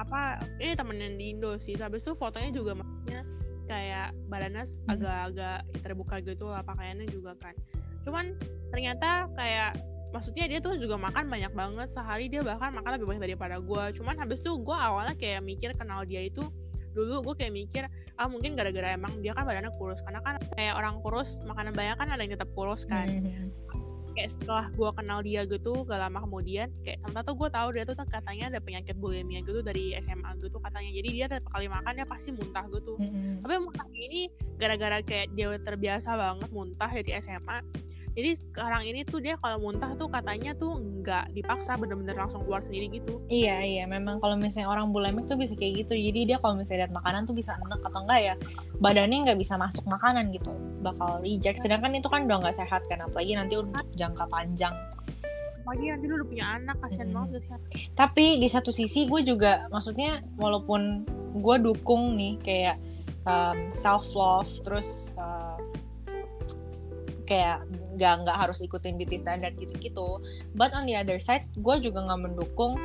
[0.00, 1.76] apa ini temennya di Indo sih.
[1.76, 3.22] Habis itu fotonya juga maksudnya
[3.68, 7.52] kayak badannya agak-agak terbuka gitu lah pakaiannya juga kan.
[8.08, 8.36] Cuman
[8.72, 9.76] ternyata kayak
[10.14, 13.84] maksudnya dia tuh juga makan banyak banget sehari dia bahkan makan lebih banyak daripada gue
[13.98, 16.46] cuman habis itu gue awalnya kayak mikir kenal dia itu
[16.94, 17.82] dulu gue kayak mikir
[18.14, 20.00] ah mungkin gara-gara emang dia kan badannya kurus.
[20.00, 23.10] Karena kan kayak orang kurus makanan banyak kan ada yang tetap kurus kan.
[23.10, 23.74] Mm-hmm
[24.14, 27.82] kayak setelah gue kenal dia gitu gak lama kemudian kayak ternyata tuh gue tahu dia
[27.82, 30.90] tuh katanya ada penyakit bulimia gitu dari SMA gitu katanya.
[30.94, 32.94] Jadi dia tiap kali makan dia pasti muntah gitu.
[32.94, 33.42] Mm-hmm.
[33.42, 37.58] tapi muntah ini gara-gara kayak dia terbiasa banget muntah dari SMA
[38.14, 42.62] jadi sekarang ini tuh dia kalau muntah tuh katanya tuh nggak dipaksa bener-bener langsung keluar
[42.62, 43.18] sendiri gitu.
[43.26, 43.84] Iya iya.
[43.90, 45.98] Memang kalau misalnya orang bulimik tuh bisa kayak gitu.
[45.98, 48.34] Jadi dia kalau misalnya lihat makanan tuh bisa enak atau enggak ya
[48.78, 50.54] badannya nggak bisa masuk makanan gitu.
[50.86, 51.58] Bakal reject.
[51.58, 54.74] Sedangkan itu kan udah nggak sehat kan apalagi nanti untuk jangka panjang.
[55.66, 57.16] Apalagi nanti lu udah punya anak kasihan hmm.
[57.18, 57.58] banget sih
[57.96, 61.08] tapi di satu sisi gue juga maksudnya walaupun
[61.40, 62.76] gue dukung nih kayak
[63.24, 65.56] um, self love terus uh,
[67.24, 70.20] kayak nggak nggak harus ikutin beauty standard gitu-gitu.
[70.54, 72.76] But on the other side gue juga nggak mendukung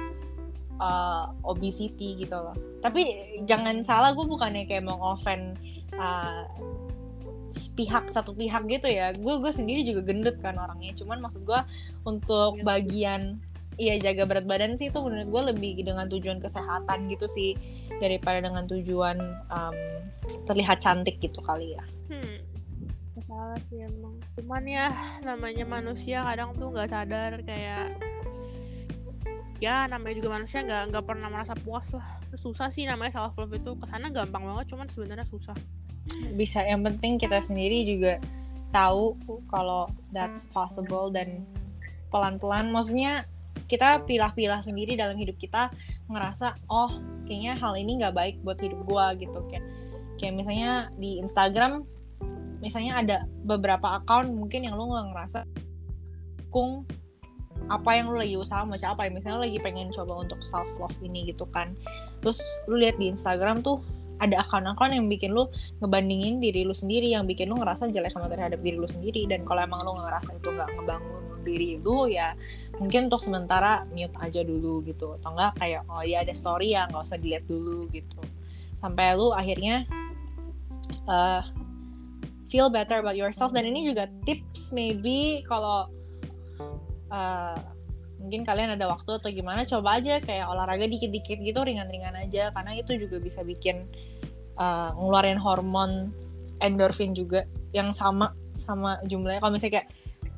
[0.80, 2.56] uh, obesity gitu loh.
[2.82, 5.60] Tapi jangan salah gue bukannya kayak mau offend
[6.00, 6.48] uh,
[7.76, 9.12] pihak satu pihak gitu ya.
[9.13, 10.95] Gue gue sendiri juga gendut kan orangnya.
[10.95, 11.60] Cuman maksud gue
[12.08, 13.38] untuk bagian
[13.80, 17.54] iya jaga berat badan sih itu menurut gue lebih dengan tujuan kesehatan gitu sih.
[18.00, 19.19] Daripada dengan tujuan
[19.52, 19.78] um,
[20.48, 21.84] terlihat cantik gitu kali ya.
[22.08, 22.39] Hmm.
[23.28, 24.09] Salah sih emang
[24.49, 24.89] cuman ya
[25.21, 27.93] namanya manusia kadang tuh nggak sadar kayak
[29.62, 32.17] ya namanya juga manusia nggak nggak pernah merasa puas lah.
[32.33, 35.53] Susah sih namanya self love itu ke sana gampang banget cuman sebenarnya susah.
[36.33, 38.17] Bisa yang penting kita sendiri juga
[38.73, 39.21] tahu
[39.53, 41.45] kalau that's possible dan
[42.09, 42.73] pelan-pelan.
[42.73, 43.29] Maksudnya
[43.69, 45.69] kita pilah-pilah sendiri dalam hidup kita
[46.09, 46.97] ngerasa oh
[47.29, 49.45] kayaknya hal ini nggak baik buat hidup gua gitu.
[49.45, 49.62] Kayak
[50.17, 51.85] kayak misalnya di Instagram
[52.60, 55.39] misalnya ada beberapa account mungkin yang lu nggak ngerasa
[56.52, 56.84] kung
[57.69, 59.12] apa yang lu lagi usaha apa ya.
[59.12, 61.76] Misalnya lagi pengen coba untuk self love ini gitu kan.
[62.24, 62.39] Terus
[62.72, 63.84] lu lihat di Instagram tuh
[64.19, 65.48] ada akun-akun yang bikin lu
[65.80, 69.28] ngebandingin diri lu sendiri yang bikin lu ngerasa jelek sama terhadap diri lu sendiri.
[69.30, 72.36] Dan kalau emang lu ngerasa itu nggak ngebangun diri lu ya
[72.84, 75.19] mungkin untuk sementara mute aja dulu gitu.
[75.22, 78.19] Atau enggak kayak oh ya ada story ya nggak usah dilihat dulu gitu.
[78.82, 79.86] Sampai lu akhirnya
[81.06, 81.43] uh,
[82.49, 83.53] feel better about yourself.
[83.53, 85.88] Dan ini juga tips maybe kalau
[87.13, 87.57] uh,
[88.19, 92.51] mungkin kalian ada waktu atau gimana coba aja kayak olahraga dikit-dikit gitu ringan-ringan aja.
[92.51, 93.88] Karena itu juga bisa bikin
[94.57, 96.12] uh, ngeluarin hormon
[96.59, 99.39] endorfin juga yang sama sama jumlahnya.
[99.39, 99.89] Kalau misalnya kayak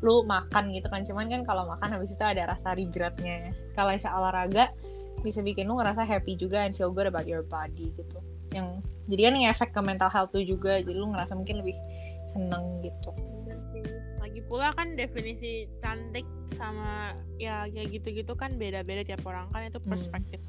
[0.01, 4.09] lu makan gitu kan cuman kan kalau makan habis itu ada rasa regretnya kalau bisa
[4.09, 4.73] olahraga
[5.21, 8.17] bisa bikin lu ngerasa happy juga and feel good about your body gitu
[8.51, 11.75] yang jadi kan efek ke mental health tuh juga jadi lu ngerasa mungkin lebih
[12.27, 13.11] seneng gitu
[14.21, 19.81] lagi pula kan definisi cantik sama ya kayak gitu-gitu kan beda-beda tiap orang kan itu
[19.81, 19.89] hmm.
[19.89, 20.39] perspektif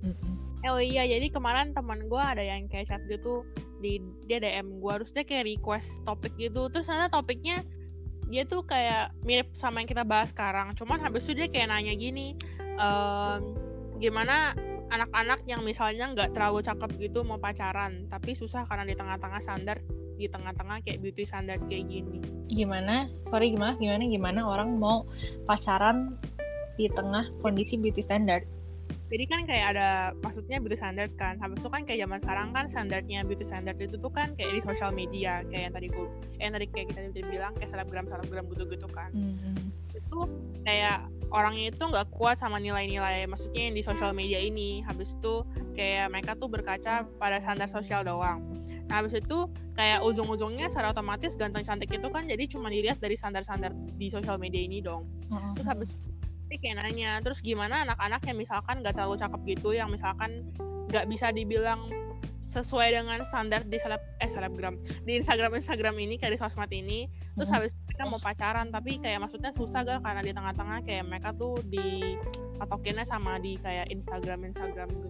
[0.00, 0.64] hmm.
[0.64, 3.44] eh oh iya jadi kemarin teman gue ada yang kayak chat gitu
[3.80, 7.60] di dia DM gue harus dia kayak request topik gitu terus ternyata topiknya
[8.26, 11.94] dia tuh kayak mirip sama yang kita bahas sekarang cuman habis itu dia kayak nanya
[11.94, 12.34] gini
[12.80, 13.42] ehm,
[14.00, 14.56] gimana
[14.90, 19.78] anak-anak yang misalnya nggak terlalu cakep gitu mau pacaran tapi susah karena di tengah-tengah standar
[20.16, 22.22] di tengah-tengah kayak beauty standard kayak gini.
[22.48, 23.12] Gimana?
[23.28, 23.76] Sorry gimana?
[23.76, 24.02] Gimana?
[24.08, 25.04] Gimana orang mau
[25.44, 26.16] pacaran
[26.80, 28.44] di tengah kondisi beauty standard
[29.06, 31.38] jadi kan kayak ada maksudnya beauty standard kan.
[31.38, 34.60] Habis itu kan kayak zaman sekarang kan standarnya beauty standard itu tuh kan kayak di
[34.66, 36.06] sosial media kayak yang tadi gue
[36.42, 39.14] yang tadi kayak kita bilang kayak selebgram selebgram gitu gitu kan.
[39.14, 39.56] Mm -hmm.
[40.06, 40.20] Itu
[40.62, 44.82] kayak orangnya itu nggak kuat sama nilai-nilai maksudnya yang di sosial media ini.
[44.86, 45.42] Habis itu
[45.74, 48.42] kayak mereka tuh berkaca pada standar sosial doang.
[48.86, 53.18] Nah habis itu kayak ujung-ujungnya secara otomatis ganteng cantik itu kan jadi cuma dilihat dari
[53.18, 55.06] standar-standar di sosial media ini dong.
[55.58, 59.90] Terus habis itu kayak nanya terus gimana anak-anak yang misalkan nggak terlalu cakep gitu yang
[59.90, 60.46] misalkan
[60.86, 61.90] nggak bisa dibilang
[62.38, 67.10] sesuai dengan standar di seleb eh selebgram di Instagram Instagram ini kayak di sosmed ini?
[67.34, 70.04] Terus habis mereka mau pacaran tapi kayak maksudnya susah gak?
[70.04, 72.12] Karena di tengah-tengah kayak mereka tuh di
[72.60, 75.08] patokinnya sama di kayak Instagram Instagram gitu.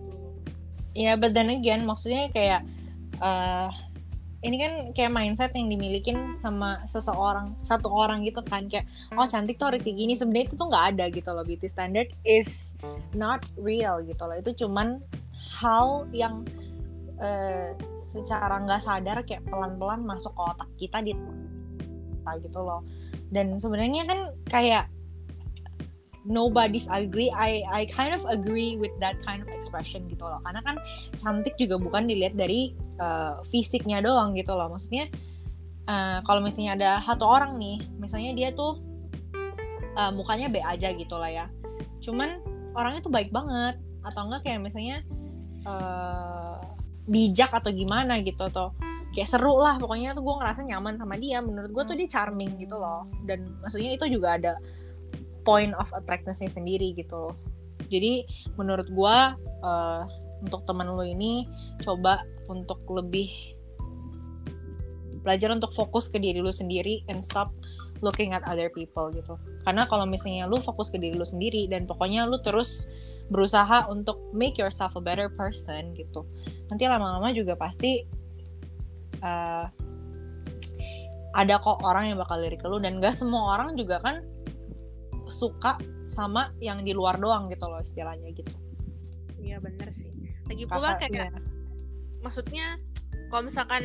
[0.94, 2.62] Ya yeah, but then again maksudnya kayak
[3.18, 3.66] uh,
[4.46, 8.70] ini kan kayak mindset yang dimiliki sama seseorang satu orang gitu kan.
[8.70, 8.86] Kayak
[9.18, 10.14] oh cantik tuh harus kayak gini.
[10.14, 11.42] Sebenarnya itu tuh nggak ada gitu loh.
[11.42, 12.78] Beauty standard is
[13.18, 14.38] not real gitu loh.
[14.38, 15.02] Itu cuman
[15.58, 16.46] hal yang
[17.18, 21.18] uh, secara nggak sadar kayak pelan-pelan masuk ke otak kita di
[22.42, 22.82] gitu loh.
[23.30, 24.84] Dan sebenarnya kan kayak
[26.26, 30.42] nobody's ugly I I kind of agree with that kind of expression gitu loh.
[30.42, 30.76] Karena kan
[31.16, 34.66] cantik juga bukan dilihat dari uh, fisiknya doang gitu loh.
[34.66, 35.06] Maksudnya
[35.86, 38.82] uh, kalau misalnya ada satu orang nih misalnya dia tuh
[39.94, 41.46] uh, mukanya B aja gitu lah ya.
[42.02, 42.42] Cuman
[42.74, 43.78] orangnya tuh baik banget.
[44.06, 45.02] Atau enggak kayak misalnya
[45.66, 46.62] uh,
[47.06, 48.74] bijak atau gimana gitu atau
[49.16, 51.40] kayak seru lah pokoknya tuh gue ngerasa nyaman sama dia.
[51.40, 53.08] Menurut gue tuh dia charming gitu loh.
[53.24, 54.60] Dan maksudnya itu juga ada
[55.48, 57.32] point of attractivenessnya sendiri gitu.
[57.88, 58.28] Jadi
[58.60, 59.16] menurut gue
[59.64, 60.02] uh,
[60.44, 61.48] untuk teman lo ini
[61.80, 62.20] coba
[62.52, 63.56] untuk lebih
[65.24, 67.50] belajar untuk fokus ke diri lu sendiri and stop
[68.04, 69.40] looking at other people gitu.
[69.64, 72.84] Karena kalau misalnya lu fokus ke diri lu sendiri dan pokoknya lu terus
[73.32, 76.22] berusaha untuk make yourself a better person gitu.
[76.68, 78.06] Nanti lama-lama juga pasti
[79.22, 79.66] uh,
[81.36, 84.24] ada kok orang yang bakal lirik ke lu dan gak semua orang juga kan
[85.28, 85.76] suka
[86.08, 88.56] sama yang di luar doang gitu loh istilahnya gitu.
[89.42, 90.10] Iya bener sih.
[90.46, 91.40] Lagi pula Kasar, kayak iya.
[92.22, 92.66] maksudnya
[93.28, 93.82] kalau misalkan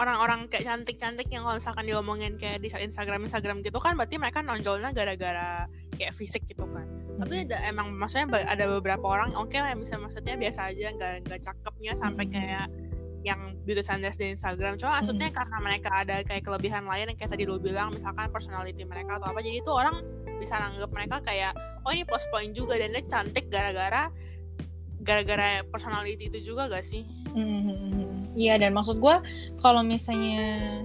[0.00, 4.40] orang-orang kayak cantik-cantik yang kalau misalkan diomongin kayak di Instagram Instagram gitu kan berarti mereka
[4.40, 6.88] nonjolnya gara-gara kayak fisik gitu kan.
[7.20, 11.12] Tapi ada emang maksudnya ada beberapa orang oke okay lah bisa maksudnya biasa aja nggak
[11.28, 12.66] nggak cakepnya sampai kayak
[13.22, 14.78] yang beauty standards di Instagram.
[14.78, 18.82] Cuma maksudnya karena mereka ada kayak kelebihan lain yang kayak tadi lu bilang misalkan personality
[18.82, 20.02] mereka atau apa jadi itu orang
[20.42, 21.54] bisa anggap mereka kayak
[21.86, 24.10] oh ini plus point juga dan dia cantik gara-gara
[25.02, 27.06] gara-gara personality itu juga gak sih?
[28.32, 29.16] Iya dan maksud gue
[29.62, 30.82] kalau misalnya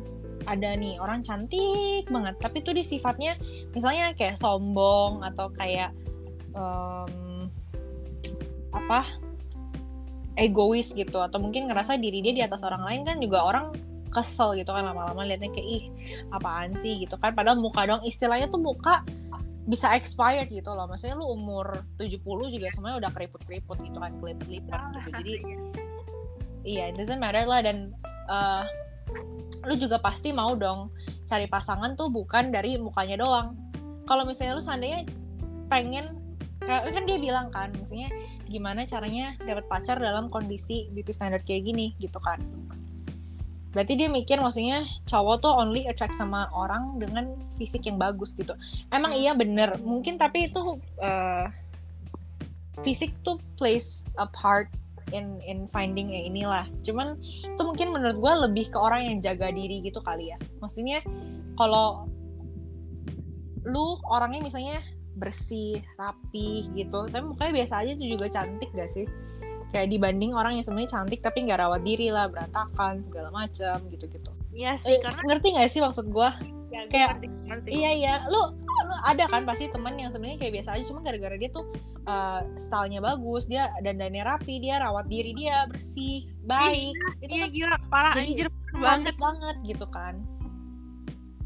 [0.47, 3.36] ada nih orang cantik banget tapi tuh di sifatnya
[3.76, 5.91] misalnya kayak sombong atau kayak
[6.56, 7.52] um,
[8.71, 9.19] apa
[10.38, 13.73] egois gitu atau mungkin ngerasa diri dia di atas orang lain kan juga orang
[14.13, 15.84] kesel gitu kan lama-lama liatnya kayak ih
[16.32, 17.04] apaan sih?
[17.04, 19.04] gitu kan padahal muka dong istilahnya tuh muka
[19.67, 24.80] bisa expired gitu loh maksudnya lu umur 70 juga semuanya udah keriput-keriput gitu kan kelip-kelipan
[24.95, 25.34] gitu jadi
[26.63, 26.84] iya.
[26.88, 27.91] it doesn't matter lah dan
[28.32, 28.63] uh,
[29.67, 30.91] lu juga pasti mau dong
[31.28, 33.56] cari pasangan tuh bukan dari mukanya doang.
[34.08, 35.04] Kalau misalnya lu seandainya
[35.67, 36.15] pengen
[36.67, 38.12] kan dia bilang kan misalnya
[38.48, 42.40] gimana caranya dapat pacar dalam kondisi beauty standard kayak gini gitu kan.
[43.76, 48.58] Berarti dia mikir maksudnya cowok tuh only attract sama orang dengan fisik yang bagus gitu.
[48.90, 49.78] Emang iya bener.
[49.84, 51.46] Mungkin tapi itu uh,
[52.82, 54.72] fisik tuh plays a part
[55.14, 56.66] in in finding yang inilah.
[56.82, 60.38] Cuman itu mungkin menurut gue lebih ke orang yang jaga diri gitu kali ya.
[60.64, 61.04] Maksudnya
[61.54, 62.10] kalau
[63.68, 64.80] lu orangnya misalnya
[65.17, 67.10] bersih rapi gitu.
[67.10, 69.06] Tapi mukanya biasa aja itu juga cantik gak sih?
[69.73, 74.32] Kayak dibanding orang yang sebenarnya cantik tapi nggak rawat diri lah berantakan segala macam gitu-gitu.
[74.56, 76.30] Iya sih eh, karena ngerti nggak sih maksud gue
[76.71, 77.69] ya, kayak ngerti, ngerti.
[77.75, 78.13] iya iya.
[78.32, 81.67] Lu, lu ada kan pasti teman yang sebenarnya kayak biasa aja cuma gara-gara dia tuh
[82.08, 87.45] uh, stylenya bagus dia dandannya rapi dia rawat diri dia bersih baik iya, itu iya
[87.45, 87.56] kan.
[87.56, 88.47] gila parah anjir
[88.80, 89.15] banget.
[89.19, 90.23] banget gitu kan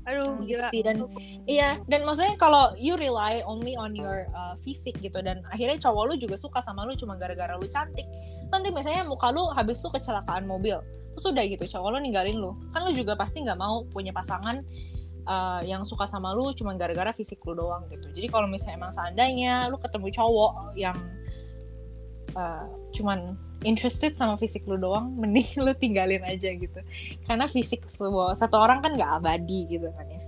[0.09, 0.69] aduh gitu gila.
[0.73, 0.81] sih.
[0.81, 1.05] Dan
[1.45, 6.13] iya dan maksudnya kalau you rely only on your uh, fisik gitu dan akhirnya cowok
[6.13, 8.05] lu juga suka sama lu cuma gara-gara lu cantik.
[8.49, 12.57] Nanti misalnya muka lu habis lu kecelakaan mobil terus udah gitu cowok lu ninggalin lu.
[12.73, 14.63] Kan lu juga pasti nggak mau punya pasangan
[15.27, 18.09] uh, yang suka sama lu cuma gara-gara fisik lu doang gitu.
[18.09, 20.97] Jadi kalau misalnya emang seandainya lu ketemu cowok yang
[22.33, 26.79] uh, cuman interested sama fisik lu doang mending lu tinggalin aja gitu.
[27.25, 30.21] Karena fisik sebuah satu orang kan nggak abadi gitu kan ya.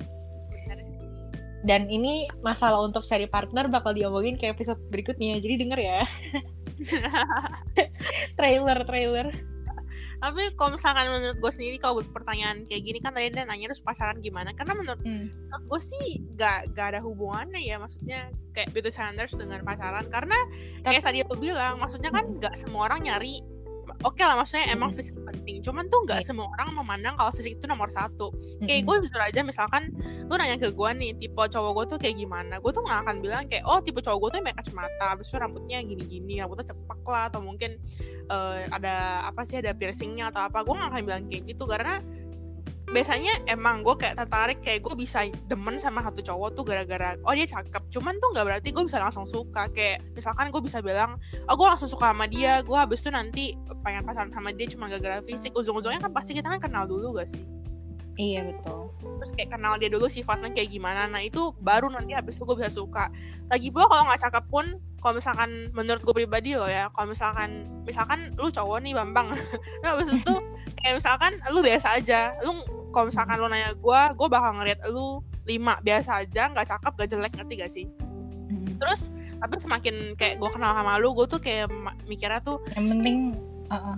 [1.64, 5.40] Dan ini masalah untuk cari partner bakal diomongin ke episode berikutnya.
[5.40, 6.04] Jadi denger ya.
[8.38, 9.53] Trailer trailer
[10.18, 13.72] tapi kalau misalkan menurut gue sendiri kalau buat pertanyaan kayak gini kan tadi dia nanya
[13.72, 15.26] terus pacaran gimana karena menurut, hmm.
[15.50, 20.38] menurut gue sih gak, gak ada hubungannya ya maksudnya kayak beauty standards dengan pacaran karena
[20.86, 23.53] kayak tadi aku bilang maksudnya kan gak semua orang nyari
[24.02, 24.98] oke okay lah maksudnya emang hmm.
[24.98, 25.62] fisik penting.
[25.62, 28.34] Cuman tuh nggak semua orang memandang kalau fisik itu nomor satu.
[28.66, 29.94] Kayak gue jujur aja misalkan
[30.26, 33.16] lu nanya ke gue nih tipe cowok gue tuh kayak gimana gue tuh nggak akan
[33.22, 37.02] bilang kayak oh tipe cowok gue tuh pakai kacamata habis itu rambutnya gini-gini rambutnya cepak
[37.06, 37.78] lah atau mungkin
[38.32, 40.66] uh, ada apa sih ada piercingnya atau apa.
[40.66, 42.00] Gue nggak akan bilang kayak gitu karena
[42.94, 47.34] biasanya emang gue kayak tertarik kayak gue bisa demen sama satu cowok tuh gara-gara oh
[47.34, 47.90] dia cakep.
[47.90, 49.68] Cuman tuh nggak berarti gue bisa langsung suka.
[49.74, 51.18] Kayak misalkan gue bisa bilang
[51.50, 52.62] oh gue langsung suka sama dia.
[52.62, 55.58] Gue habis itu nanti pengen pacaran sama dia cuma gara-gara fisik.
[55.58, 57.44] Ujung-ujungnya kan pasti kita kan kenal dulu gak sih?
[58.14, 58.94] Iya betul.
[59.02, 61.10] Terus kayak kenal dia dulu sifatnya kayak gimana.
[61.10, 63.10] Nah itu baru nanti habis itu gue bisa suka.
[63.50, 64.66] Lagi pula kalau nggak cakep pun,
[65.02, 69.34] kalau misalkan menurut gue pribadi loh ya, kalau misalkan misalkan lu cowok nih bambang,
[69.82, 70.36] nah habis itu
[70.78, 72.54] kayak misalkan lu biasa aja, lu
[72.94, 75.76] kalau misalkan lu nanya gue gue bakal ngeliat lu lima.
[75.82, 77.88] Biasa aja nggak cakep gak jelek ngerti gak sih?
[78.54, 78.78] Hmm.
[78.78, 79.10] terus
[79.42, 81.74] tapi semakin kayak gue kenal sama lu gue tuh kayak
[82.06, 83.34] mikirnya tuh yang penting
[83.72, 83.98] uh,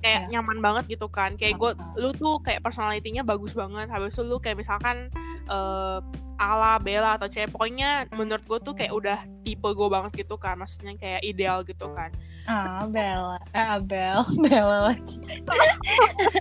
[0.00, 0.40] kayak yeah.
[0.40, 1.36] nyaman banget gitu kan.
[1.36, 3.88] Kayak gue lu tuh kayak personalitinya bagus banget.
[3.92, 5.12] Habis itu lu kayak misalkan
[5.48, 6.00] uh,
[6.40, 10.56] ala Bella atau cewek pokoknya menurut gue tuh kayak udah tipe gue banget gitu kan.
[10.56, 12.10] Maksudnya kayak ideal gitu kan.
[12.48, 15.20] Ah Bella ah Bel Bella lagi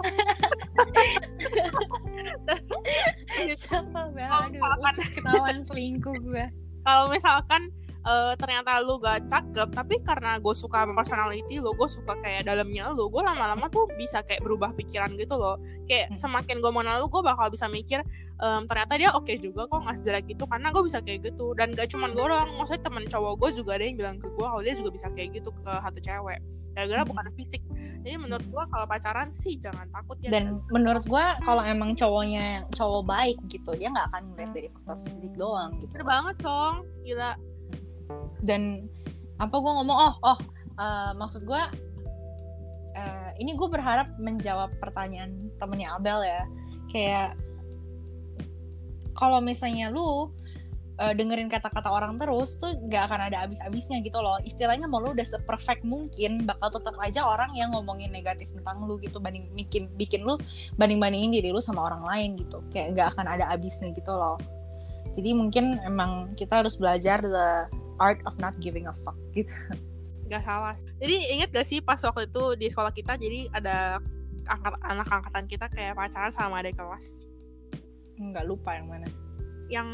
[5.50, 6.46] ketahuan selingkuh gue
[6.86, 7.62] kalau misalkan
[8.08, 12.48] uh, ternyata lu gak cakep tapi karena gue suka sama personality lo gue suka kayak
[12.48, 15.60] dalamnya lu gue lama-lama tuh bisa kayak berubah pikiran gitu loh.
[15.86, 16.18] Kayak hmm.
[16.18, 18.00] semakin gue mengenal lu gue bakal bisa mikir
[18.40, 21.52] um, ternyata dia oke okay juga kok nggak sejelek gitu karena gue bisa kayak gitu.
[21.54, 24.48] Dan gak cuma gue doang maksudnya temen cowok gue juga ada yang bilang ke gue
[24.48, 26.40] kalau dia juga bisa kayak gitu ke satu cewek
[26.80, 27.60] gara-gara bukan fisik.
[28.00, 30.32] Jadi menurut gue kalau pacaran sih jangan takut ya.
[30.32, 34.98] Dan menurut gue kalau emang cowoknya cowok baik gitu dia nggak akan melihat dari faktor
[35.04, 35.92] fisik doang gitu.
[35.92, 37.32] Bener banget dong gila.
[38.40, 38.88] Dan
[39.44, 39.98] apa gue ngomong?
[40.00, 40.40] Oh oh
[40.80, 41.64] uh, maksud gue
[42.96, 46.44] uh, ini gue berharap menjawab pertanyaan temennya Abel ya.
[46.88, 47.36] Kayak
[49.20, 50.32] kalau misalnya lu
[51.00, 54.38] uh, dengerin kata-kata orang terus tuh gak akan ada abis-abisnya gitu loh.
[54.44, 59.00] Istilahnya mau lu udah seperfect mungkin bakal tetap aja orang yang ngomongin negatif tentang lu
[59.00, 60.36] gitu banding bikin bikin lu
[60.76, 62.60] banding bandingin diri lu sama orang lain gitu.
[62.70, 64.38] Kayak gak akan ada abisnya gitu loh.
[65.16, 67.66] Jadi mungkin emang kita harus belajar the
[67.98, 69.56] art of not giving a fuck gitu.
[70.30, 73.98] Gak salah jadi inget gak sih pas waktu itu di sekolah kita jadi ada
[74.46, 77.26] angkat anak angkatan kita kayak pacaran sama adik kelas?
[78.22, 79.10] Nggak lupa yang mana
[79.70, 79.88] yang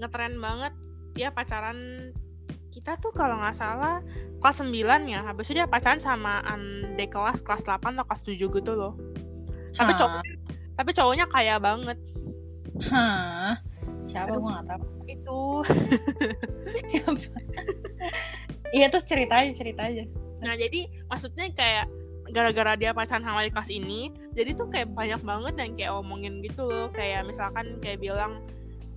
[0.00, 0.72] ngetren banget
[1.12, 2.10] dia pacaran
[2.72, 4.00] kita tuh kalau nggak salah
[4.40, 4.72] kelas 9
[5.04, 8.96] ya habis itu dia pacaran sama adik kelas kelas 8 atau kelas 7 gitu loh.
[9.76, 10.34] Tapi cowoknya
[10.72, 12.00] tapi cowoknya kaya banget.
[12.88, 13.60] Hah?
[14.08, 14.40] Siapa?
[14.40, 14.84] Gue nggak tahu.
[15.04, 15.40] Itu.
[16.88, 17.12] Siapa
[18.76, 20.08] iya terus cerita aja cerita aja.
[20.40, 21.86] Nah jadi maksudnya kayak
[22.32, 26.64] gara-gara dia pacaran sama kelas ini jadi tuh kayak banyak banget yang kayak omongin gitu
[26.64, 26.88] loh.
[26.88, 28.40] Kayak misalkan kayak bilang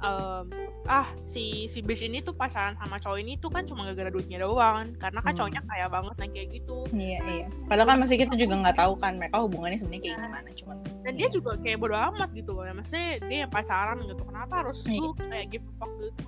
[0.02, 0.46] ehm,
[0.86, 4.44] ah si si bitch ini tuh pacaran sama cowok ini tuh kan cuma gara-gara duitnya
[4.44, 5.40] doang karena kan Hmm.
[5.42, 8.94] cowoknya kaya banget nah kayak gitu iya iya padahal kan masih kita juga nggak tahu
[9.02, 11.20] kan mereka hubungannya sebenarnya kayak gimana cuman dan iya.
[11.20, 14.80] dia juga kayak bodo amat gitu loh ya maksudnya dia yang pacaran gitu kenapa harus
[14.86, 15.00] Iya.
[15.02, 16.24] lu kayak give a fuck gitu?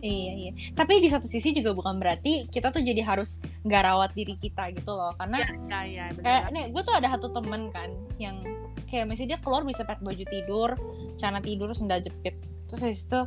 [0.00, 0.52] Iya iya.
[0.76, 4.70] Tapi di satu sisi juga bukan berarti kita tuh jadi harus nggak rawat diri kita
[4.76, 5.12] gitu loh.
[5.16, 8.38] Karena ya ya, ya kayak nih gue tuh ada satu temen kan yang
[8.86, 10.68] kayak misalnya dia keluar bisa pakai baju tidur,
[11.16, 12.36] celana tidur, sendal jepit.
[12.70, 13.20] Terus habis itu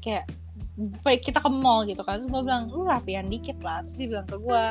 [0.00, 0.24] kayak
[1.02, 3.82] baik kita ke mall gitu kan terus gue bilang lu rapian dikit lah.
[3.82, 4.62] Terus dia bilang ke gue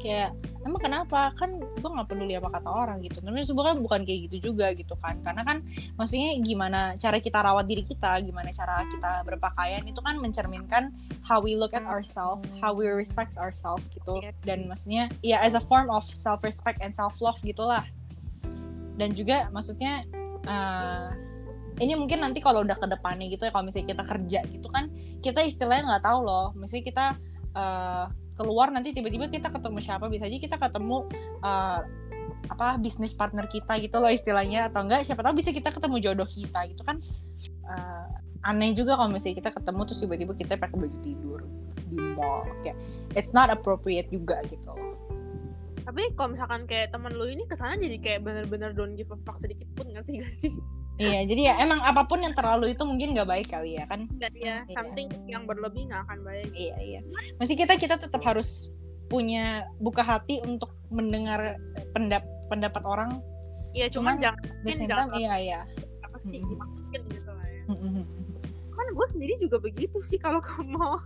[0.00, 0.32] kayak
[0.64, 1.36] emang kenapa?
[1.36, 3.20] Kan gue nggak peduli apa kata orang gitu.
[3.20, 5.60] Tapi sebenarnya bukan kayak gitu juga gitu kan karena kan
[6.00, 11.36] maksudnya gimana cara kita rawat diri kita gimana cara kita berpakaian itu kan mencerminkan how
[11.36, 14.16] we look at ourselves how we respect ourselves gitu.
[14.24, 14.32] Iya.
[14.48, 17.84] dan maksudnya ya as a form of self respect and self love gitulah.
[18.96, 20.08] Dan juga maksudnya
[20.48, 21.29] eh,
[21.80, 24.92] ini mungkin nanti kalau udah ke depannya gitu ya kalau misalnya kita kerja gitu kan
[25.24, 26.52] kita istilahnya nggak tahu loh.
[26.52, 27.06] Misalnya kita
[27.56, 28.04] eh,
[28.36, 31.08] keluar nanti tiba-tiba kita ketemu siapa bisa aja kita ketemu
[31.40, 31.80] eh,
[32.50, 34.68] apa bisnis partner kita gitu loh istilahnya.
[34.68, 37.00] Atau enggak siapa tahu bisa kita ketemu jodoh kita gitu kan.
[37.48, 38.08] Eh,
[38.44, 41.40] aneh juga kalau misalnya kita ketemu terus tiba-tiba kita pakai baju tidur
[41.88, 42.44] di mall.
[42.60, 42.76] Kayak
[43.16, 45.00] it's not appropriate juga gitu loh.
[45.80, 49.18] Tapi kalau misalkan kayak temen lu ini ke sana jadi kayak bener-bener don't give a
[49.24, 50.54] fuck sedikit pun ngerti gak sih
[51.00, 54.04] iya jadi ya emang apa pun yang terlalu itu mungkin nggak baik kali ya kan
[54.20, 54.70] dan ya Iya.
[54.70, 57.00] something yang berlebih nggak akan baik Iya iya.
[57.36, 58.68] Masih kita kita tetap harus
[59.06, 61.56] punya buka hati untuk mendengar
[61.90, 63.10] pendap pendapat orang.
[63.72, 65.60] Iya cuman, Cuman jangan mungkin jangan iya iya.
[66.02, 66.48] apa sih Mhm.
[66.48, 68.04] dimasukin gitu lah ya Mm-mm.
[68.70, 70.98] kan gue sendiri juga begitu sih kalau ke mall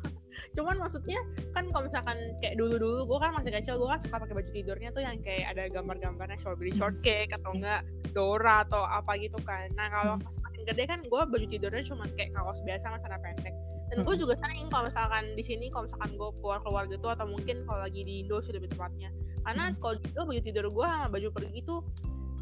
[0.51, 4.17] cuman maksudnya kan kalau misalkan kayak dulu dulu gue kan masih kecil gue kan suka
[4.17, 9.19] pakai baju tidurnya tuh yang kayak ada gambar-gambarnya strawberry shortcake atau enggak Dora atau apa
[9.19, 12.89] gitu kan nah kalau pas makin gede kan gue baju tidurnya cuma kayak kaos biasa
[12.89, 13.55] sama celana pendek
[13.91, 14.21] dan gue Mm.
[14.23, 17.83] juga sering kalau misalkan di sini kalau misalkan gue keluar keluar gitu atau mungkin kalau
[17.83, 19.11] lagi di Indo sih lebih tepatnya
[19.43, 19.83] karena Mm.
[19.83, 21.81] kalau di Indo baju tidur gue sama baju pergi tuh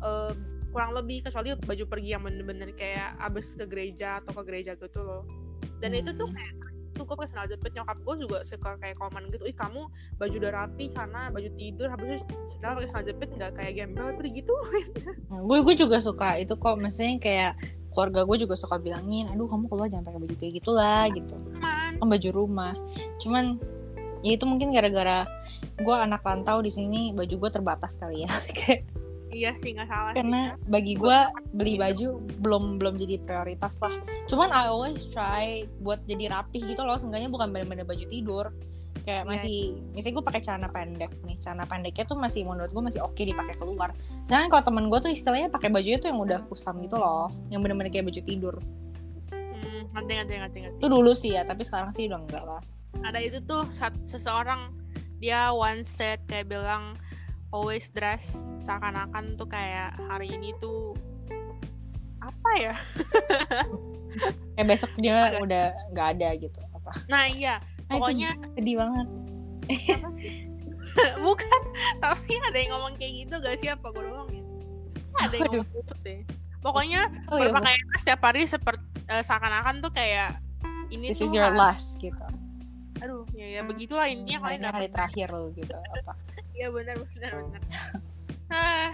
[0.02, 0.32] eh,
[0.72, 5.00] kurang lebih kecuali baju pergi yang bener-bener kayak abis ke gereja atau ke gereja gitu
[5.00, 5.22] loh
[5.78, 6.36] dan itu tuh Hmm.
[6.36, 6.54] kayak
[6.92, 9.82] tuh gue pakai sandal jepit nyokap gue juga suka kayak komen gitu ih kamu
[10.16, 14.06] baju udah rapi sana baju tidur habis itu setelah pakai sandal jepit nggak kayak gembel
[14.12, 14.54] tapi gitu.
[15.48, 17.52] Gue gue juga suka itu kok maksudnya kayak
[17.92, 21.34] keluarga gue juga suka bilangin aduh kamu keluar jangan pakai baju kayak gitulah gitu.
[21.60, 22.72] Kan baju rumah.
[23.20, 23.56] Cuman
[24.22, 25.26] ya itu mungkin gara-gara
[25.76, 28.86] gue anak rantau di sini baju gue terbatas kali ya Kayak-
[29.32, 31.18] iya sih nggak salah karena sih bagi gue
[31.56, 33.92] beli baju belum belum jadi prioritas lah.
[34.28, 37.00] Cuman I always try buat jadi rapih gitu loh.
[37.00, 38.52] Seenggaknya bukan bener-bener baju tidur.
[39.02, 39.30] Kayak Iya.
[39.34, 39.58] masih
[39.98, 41.36] misalnya gue pakai celana pendek nih.
[41.42, 43.90] Celana pendeknya tuh masih menurut gue masih oke dipakai keluar.
[44.28, 47.32] Sedangkan kalau temen gue tuh istilahnya pakai baju itu yang udah kusam gitu loh.
[47.50, 48.54] Yang bener-bener kayak baju tidur.
[49.32, 50.78] Hmm, ngerti ngerti ngerti ngerti.
[50.78, 52.62] Itu dulu sih ya tapi sekarang sih udah enggak lah.
[53.02, 54.70] Ada itu tuh saat seseorang
[55.18, 56.98] dia one set kayak bilang
[57.52, 60.96] always dress seakan-akan tuh kayak hari ini tuh
[62.18, 62.74] apa ya?
[64.54, 66.92] Kayak besok dia Agak- udah nggak ada gitu apa?
[67.08, 67.60] Nah iya.
[67.88, 69.06] Nah, pokoknya sedih banget.
[71.24, 71.60] Bukan
[72.02, 73.68] tapi ada yang ngomong kayak gitu gak sih?
[73.72, 74.44] Apa gue doang ya?
[75.24, 76.20] Ada yang ngomong gitu deh.
[76.60, 77.00] Pokoknya
[77.32, 80.38] oh, ya, berpakaian setiap hari seperti seakan-akan tuh kayak
[80.92, 82.22] ini this tuh is your last gitu
[83.02, 86.14] aduh ya, ya begitulah intinya Hari kalian ini hari terakhir lo gitu apa
[86.52, 87.62] Iya benar benar benar.
[88.52, 88.92] ah,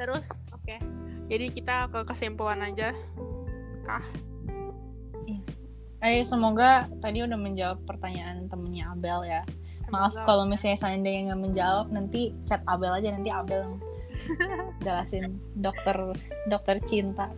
[0.00, 0.76] terus oke.
[1.28, 2.92] Jadi kita ke kesimpulan aja.
[3.84, 4.04] Kah?
[6.04, 9.40] Eh, semoga tadi udah menjawab pertanyaan temennya Abel ya.
[9.88, 13.80] Maaf kalau misalnya seandainya nggak menjawab, nanti chat Abel aja nanti Abel
[14.84, 15.96] jelasin dokter
[16.48, 17.32] dokter cinta.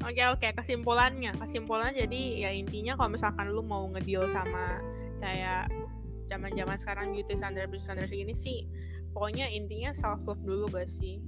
[0.00, 1.36] Oke oke kesimpulannya.
[1.36, 4.80] Kesimpulannya jadi ya intinya kalau misalkan lu mau ngedeal sama
[5.20, 5.68] kayak
[6.30, 8.62] zaman zaman sekarang beauty standard beauty standard segini sih
[9.10, 11.18] pokoknya intinya self love dulu gak sih?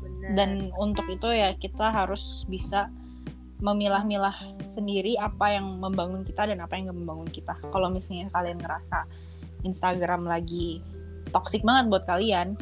[0.00, 0.30] Bener.
[0.36, 2.92] Dan untuk itu ya kita harus bisa
[3.56, 4.36] memilah-milah
[4.68, 7.56] sendiri apa yang membangun kita dan apa yang nggak membangun kita.
[7.72, 9.08] Kalau misalnya kalian ngerasa
[9.64, 10.84] Instagram lagi
[11.32, 12.52] toxic banget buat kalian,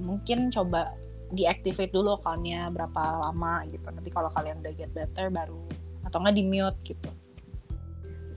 [0.00, 0.96] mungkin coba
[1.30, 3.86] deactivate dulu akunnya berapa lama gitu.
[3.90, 5.62] Nanti kalau kalian udah get better baru
[6.06, 7.10] atau nggak di mute gitu.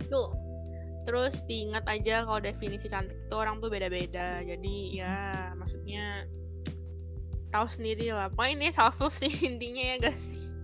[0.10, 0.30] Tuh.
[1.04, 4.40] Terus diingat aja kalau definisi cantik itu orang tuh beda-beda.
[4.40, 6.24] Jadi ya maksudnya
[7.54, 10.58] tahu sendiri lah pokoknya ini self love sih intinya ya guys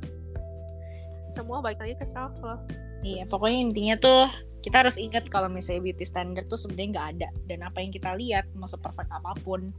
[1.30, 2.66] semua balik lagi ke self love
[3.06, 4.26] iya pokoknya intinya tuh
[4.60, 8.18] kita harus ingat kalau misalnya beauty standard tuh sebenarnya nggak ada dan apa yang kita
[8.18, 9.70] lihat mau seperfect apa pun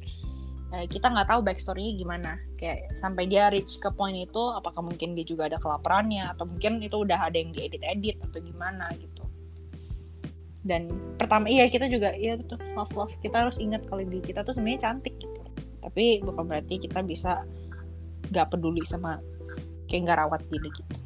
[0.75, 2.31] eh, kita nggak tahu backstorynya gimana.
[2.57, 6.79] Kayak sampai dia reach ke point itu apakah mungkin dia juga ada kelaparannya atau mungkin
[6.83, 9.25] itu udah ada yang diedit-edit atau gimana gitu.
[10.61, 14.45] Dan pertama iya kita juga iya betul self love kita harus ingat kalau diri kita
[14.45, 15.43] tuh sebenarnya cantik gitu.
[15.81, 17.43] Tapi bukan berarti kita bisa
[18.31, 19.19] nggak peduli sama
[19.91, 20.97] kayak nggak rawat diri gitu.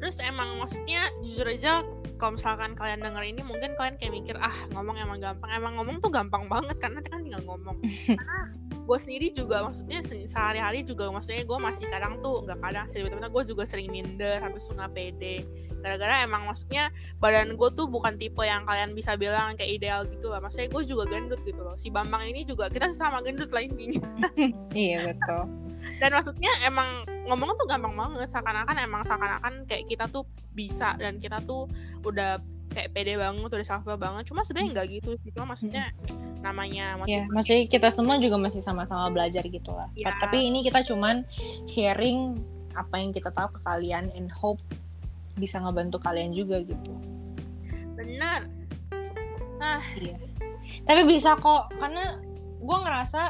[0.00, 1.80] Terus emang maksudnya jujur aja
[2.16, 5.50] kalau misalkan kalian denger ini mungkin kalian kayak mikir ah ngomong emang gampang.
[5.50, 7.76] Emang ngomong tuh gampang banget karena kan tinggal ngomong.
[8.18, 8.40] Karena
[8.84, 13.24] gue sendiri juga maksudnya sehari-hari juga maksudnya gue masih kadang tuh nggak kadang sih betul
[13.24, 15.48] gue juga sering minder habis nggak pede.
[15.80, 20.28] Gara-gara emang maksudnya badan gue tuh bukan tipe yang kalian bisa bilang kayak ideal gitu
[20.28, 21.76] lah maksudnya gue juga gendut gitu loh.
[21.80, 24.04] Si Bambang ini juga kita sesama gendut lah intinya.
[24.74, 25.44] Iya betul.
[26.02, 28.28] Dan maksudnya emang ngomong tuh gampang banget.
[28.30, 31.66] Seakan-akan emang seakan-akan kayak kita tuh bisa dan kita tuh
[32.04, 32.38] udah
[32.74, 34.24] kayak pede banget udah self banget.
[34.28, 35.94] Cuma sebenarnya nggak gitu cuma maksudnya
[36.44, 39.88] namanya ya maksudnya kita semua juga masih sama-sama belajar gitu lah.
[39.96, 40.12] Ya.
[40.20, 41.24] tapi ini kita cuman
[41.64, 42.36] sharing
[42.76, 44.60] apa yang kita tahu ke kalian and hope
[45.40, 46.92] bisa ngebantu kalian juga gitu.
[47.96, 48.50] Benar
[49.64, 49.82] ah.
[49.96, 50.20] Iya.
[50.84, 52.20] Tapi bisa kok karena
[52.60, 53.22] gue ngerasa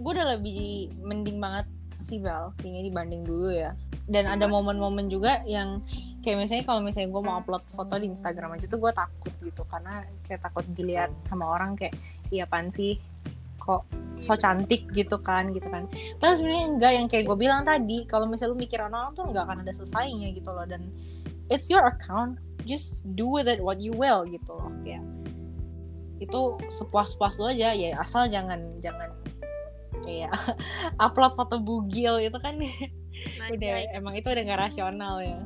[0.00, 1.66] gue udah lebih mending banget
[2.04, 3.72] sih Bel kayaknya dibanding dulu ya.
[4.10, 5.80] Dan ada momen-momen juga yang
[6.26, 9.62] kayak misalnya kalau misalnya gue mau upload foto di Instagram aja tuh gue takut gitu.
[9.70, 11.94] Karena kayak takut dilihat sama orang kayak
[12.34, 12.98] iya pan sih?
[13.62, 13.86] Kok
[14.22, 15.86] so cantik gitu kan gitu kan.
[16.18, 19.42] Padahal sebenarnya enggak yang kayak gue bilang tadi kalau misalnya lu mikir orang tuh nggak
[19.46, 20.66] akan ada selesainya gitu loh.
[20.66, 20.90] Dan
[21.50, 25.02] it's your account just do with it what you will gitu loh kayak.
[26.22, 29.10] Itu sepuas-puas lo aja ya asal jangan jangan
[30.02, 30.32] kayak
[31.04, 32.58] upload foto bugil itu kan
[33.38, 33.88] nah, udah ya.
[33.96, 35.38] emang itu udah gak rasional ya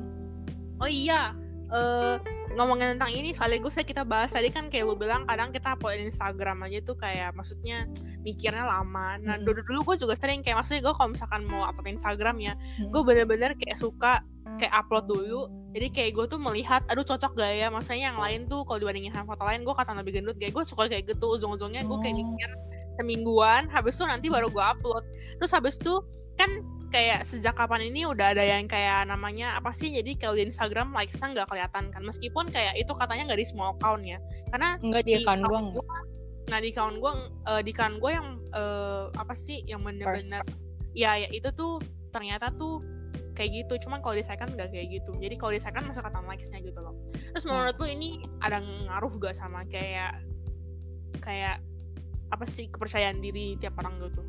[0.81, 1.33] oh iya
[1.71, 2.17] uh,
[2.57, 6.01] ngomongin tentang ini sekaligus ya kita bahas tadi kan kayak lu bilang kadang kita upload
[6.01, 7.85] Instagram aja tuh kayak maksudnya
[8.25, 9.45] mikirnya lama nah hmm.
[9.45, 12.89] dulu dulu gue juga sering kayak maksudnya gue kalau misalkan mau upload Instagram ya hmm.
[12.89, 14.25] gue bener-bener kayak suka
[14.57, 15.41] kayak upload dulu
[15.75, 19.13] jadi kayak gue tuh melihat aduh cocok gak ya maksudnya yang lain tuh kalau dibandingin
[19.13, 22.15] sama foto lain gue kata lebih gendut kayak gue suka kayak gitu ujung-ujungnya gue kayak
[22.15, 22.19] oh.
[22.25, 22.51] mikir
[22.97, 25.05] semingguan habis itu nanti baru gue upload.
[25.37, 26.01] Terus habis itu
[26.37, 26.49] kan
[26.87, 29.91] kayak sejak kapan ini udah ada yang kayak namanya apa sih?
[29.91, 32.01] Jadi kalau di Instagram likesnya nggak kelihatan kan.
[32.03, 34.19] Meskipun kayak itu katanya nggak di semua account ya.
[34.49, 35.59] Karena nggak di account gue
[36.47, 37.11] nah di account gue
[37.43, 39.61] uh, di account gue yang uh, apa sih?
[39.67, 40.43] Yang bener-bener
[40.97, 42.79] ya ya itu tuh ternyata tuh
[43.35, 43.87] kayak gitu.
[43.87, 45.11] Cuman kalau di second nggak kayak gitu.
[45.19, 46.95] Jadi kalau di second masuk kata likesnya gitu loh.
[47.11, 47.83] Terus menurut hmm.
[47.83, 50.23] lu ini ada ngaruh gak sama kayak
[51.19, 51.59] kayak
[52.31, 54.21] apa sih kepercayaan diri tiap orang gitu?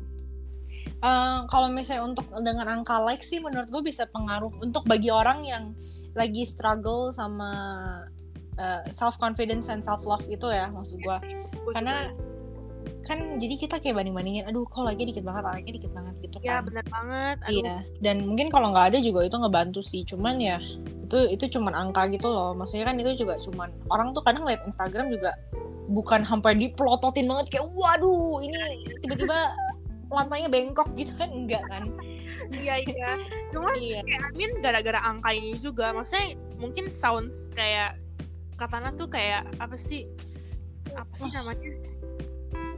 [1.01, 5.41] Uh, kalau misalnya untuk dengan angka like sih menurut gue bisa pengaruh untuk bagi orang
[5.47, 5.73] yang
[6.13, 7.51] lagi struggle sama
[8.59, 11.17] uh, eh, self confidence and self love itu ya maksud gue
[11.71, 12.11] karena
[13.09, 16.37] kan jadi kita kayak banding bandingin aduh kok lagi dikit banget like dikit banget gitu
[16.45, 16.53] iya, kan.
[16.53, 17.37] ya benar banget.
[17.41, 17.53] Aduh.
[17.57, 20.61] iya dan mungkin kalau nggak ada juga itu ngebantu sih cuman ya
[21.09, 22.53] itu itu cuman angka gitu loh.
[22.53, 25.33] Maksudnya kan itu juga cuman orang tuh kadang lihat Instagram juga
[25.89, 28.53] bukan sampai dipelototin banget kayak waduh ini
[29.01, 29.57] tiba-tiba
[30.13, 31.89] lantainya bengkok gitu kan enggak kan.
[32.53, 33.11] Iya iya.
[33.49, 34.05] Cuma iya.
[34.05, 37.97] kayak Amin gara-gara angka ini juga maksudnya mungkin sounds kayak
[38.53, 40.05] katana tuh kayak apa sih
[40.93, 41.73] apa sih namanya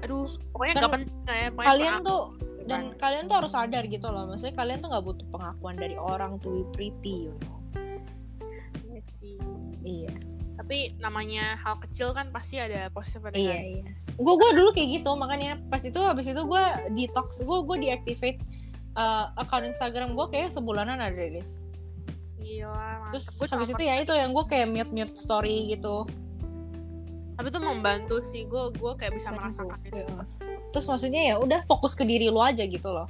[0.01, 2.23] aduh pokoknya kan, gak penting ya pokoknya kalian tuh
[2.69, 2.99] dan kan.
[3.01, 6.65] kalian tuh harus sadar gitu loh maksudnya kalian tuh nggak butuh pengakuan dari orang tuh
[6.73, 7.57] pretty you know.
[9.81, 10.13] Iya.
[10.61, 13.83] Tapi namanya hal kecil kan pasti ada positif ada iya iya.
[14.13, 18.39] Gue gue dulu kayak gitu makanya pas itu habis itu gue detox gue gue deactivate
[18.93, 21.45] uh, account Instagram gue kayak sebulanan ada deh.
[22.41, 26.09] Gila, terus habis itu ya itu yang gue kayak mute mute story gitu
[27.41, 30.05] tapi itu membantu sih gue gue kayak bisa merasakan itu.
[30.05, 30.21] ya.
[30.69, 33.09] terus maksudnya ya udah fokus ke diri lu aja gitu loh.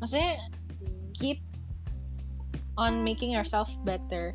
[0.00, 0.40] Maksudnya
[1.12, 1.44] keep
[2.80, 4.32] on making yourself better.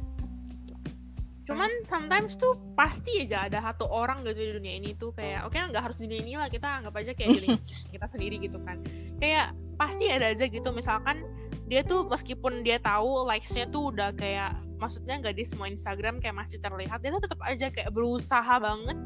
[1.50, 5.58] Cuman sometimes tuh pasti aja ada satu orang gitu di dunia ini tuh kayak oke
[5.58, 7.58] okay, nggak harus di dunia ini lah kita anggap aja kayak diri
[7.98, 8.86] kita sendiri gitu kan.
[9.18, 11.26] Kayak pasti ada aja gitu misalkan
[11.66, 16.36] dia tuh meskipun dia tahu likesnya tuh udah kayak maksudnya nggak di semua Instagram kayak
[16.38, 18.98] masih terlihat dia tuh tetap aja kayak berusaha banget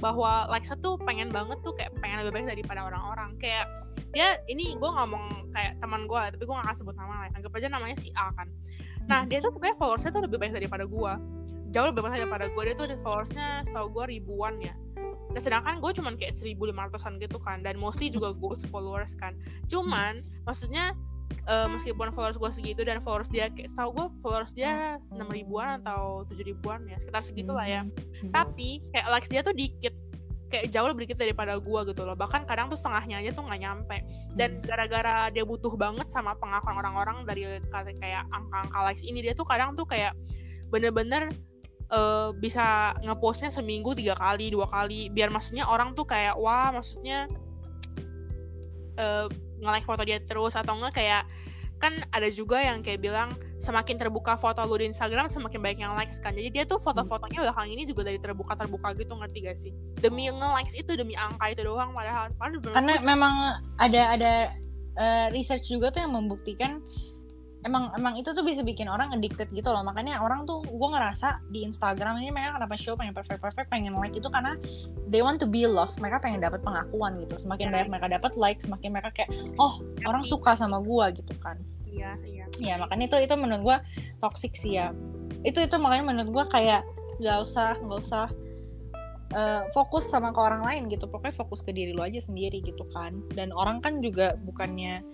[0.00, 3.36] bahwa likesnya tuh pengen banget tuh kayak pengen lebih baik daripada orang-orang.
[3.36, 3.68] Kayak
[4.10, 7.52] dia ini gue ngomong kayak teman gue tapi gue gak akan sebut nama lah anggap
[7.54, 8.48] aja namanya si A kan.
[9.06, 11.12] Nah dia tuh sebenarnya followersnya tuh lebih baik daripada gue
[11.70, 14.74] jauh lebih banyak daripada gue dia tuh followersnya tau gue ribuan ya.
[15.30, 19.38] Nah sedangkan gue cuman kayak 1500an gitu kan dan mostly juga ghost followers kan
[19.70, 20.90] cuman maksudnya
[21.48, 25.80] uh, meskipun followers gue segitu dan followers dia kayak setahu gue followers dia enam ribuan
[25.82, 27.82] atau tujuh ribuan ya sekitar segitu lah ya
[28.30, 29.94] tapi kayak likes dia tuh dikit
[30.50, 32.18] kayak jauh lebih dikit daripada gue gitu loh.
[32.18, 33.96] Bahkan kadang tuh setengahnya aja tuh nggak nyampe.
[34.34, 39.46] Dan gara-gara dia butuh banget sama pengakuan orang-orang dari kayak angka-angka likes ini dia tuh
[39.46, 40.12] kadang tuh kayak
[40.68, 41.30] bener-bener
[41.94, 45.08] uh, bisa ngepostnya seminggu tiga kali dua kali.
[45.14, 47.30] Biar maksudnya orang tuh kayak wah maksudnya
[48.98, 49.30] uh,
[49.60, 51.22] nge-like foto dia terus atau enggak kayak
[51.80, 55.96] kan ada juga yang kayak bilang semakin terbuka foto lu di Instagram semakin banyak yang
[55.96, 56.36] likes kan.
[56.36, 59.72] Jadi dia tuh foto-fotonya belakang ini juga dari terbuka terbuka gitu ngerti gak sih?
[59.96, 63.34] Demi nge-likes itu demi angka itu doang padahal, padahal karena memang
[63.80, 64.32] ada ada
[65.00, 66.84] uh, research juga tuh yang membuktikan
[67.64, 69.84] emang emang itu tuh bisa bikin orang addicted gitu loh.
[69.84, 73.92] Makanya orang tuh gue ngerasa di Instagram ini mereka kenapa show pengen perfect perfect pengen
[74.00, 74.56] like itu karena
[75.12, 76.00] they want to be loved.
[76.00, 77.36] Mereka pengen dapat pengakuan gitu.
[77.36, 79.30] Semakin banyak mereka dapat like semakin mereka kayak
[79.60, 81.60] oh orang suka sama gue gitu kan.
[81.84, 82.46] Iya iya.
[82.56, 83.76] Ya makanya itu itu menurut gue
[84.24, 84.96] toxic sih ya.
[85.44, 86.82] Itu itu makanya menurut gue kayak
[87.20, 88.26] gak usah gak usah
[89.36, 91.04] uh, fokus sama ke orang lain gitu.
[91.04, 93.20] Pokoknya fokus ke diri lo aja sendiri gitu kan.
[93.36, 95.04] Dan orang kan juga bukannya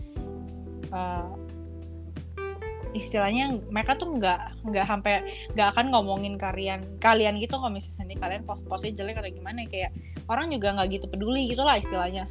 [0.94, 1.45] uh,
[2.96, 5.14] istilahnya mereka tuh nggak nggak sampai
[5.52, 9.92] nggak akan ngomongin kalian kalian gitu kalau misalnya kalian post postnya jelek atau gimana kayak
[10.32, 12.24] orang juga nggak gitu peduli gitulah istilahnya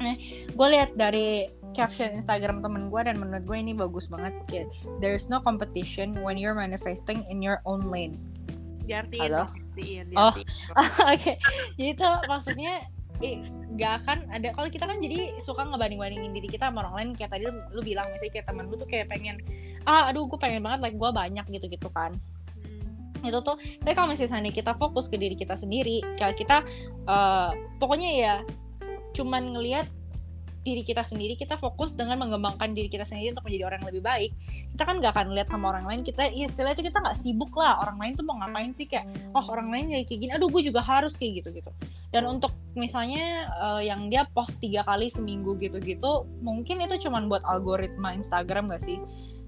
[0.00, 0.16] eh
[0.48, 4.68] gue lihat dari caption Instagram temen gue dan menurut gue ini bagus banget kayak
[4.98, 8.16] there's no competition when you're manifesting in your own lane
[8.88, 9.52] diartiin Halo?
[9.76, 10.48] diartiin, oh diartiin.
[10.80, 11.36] oke okay.
[11.76, 12.74] jadi tuh maksudnya
[13.22, 13.42] eh,
[13.78, 17.08] gak akan ada kalau kita kan jadi suka ngebanding bandingin diri kita sama orang lain
[17.14, 19.36] kayak tadi lu, lu bilang misalnya kayak temen lu tuh kayak pengen
[19.86, 22.18] ah aduh gue pengen banget like gue banyak gitu gitu kan.
[23.18, 23.28] Hmm.
[23.30, 26.62] itu tuh tapi kalau misalnya kita fokus ke diri kita sendiri kayak kita
[27.10, 27.50] uh,
[27.82, 28.34] pokoknya ya
[29.14, 29.86] cuman ngelihat
[30.66, 34.04] diri kita sendiri kita fokus dengan mengembangkan diri kita sendiri untuk menjadi orang yang lebih
[34.04, 34.30] baik.
[34.76, 37.56] Kita kan gak akan lihat sama orang lain kita ya istilah itu kita nggak sibuk
[37.56, 40.60] lah orang lain tuh mau ngapain sih kayak oh orang lain kayak gini aduh gue
[40.60, 41.70] juga harus kayak gitu gitu
[42.08, 47.44] dan untuk misalnya uh, yang dia post tiga kali seminggu gitu-gitu mungkin itu cuman buat
[47.44, 48.96] algoritma Instagram gak sih?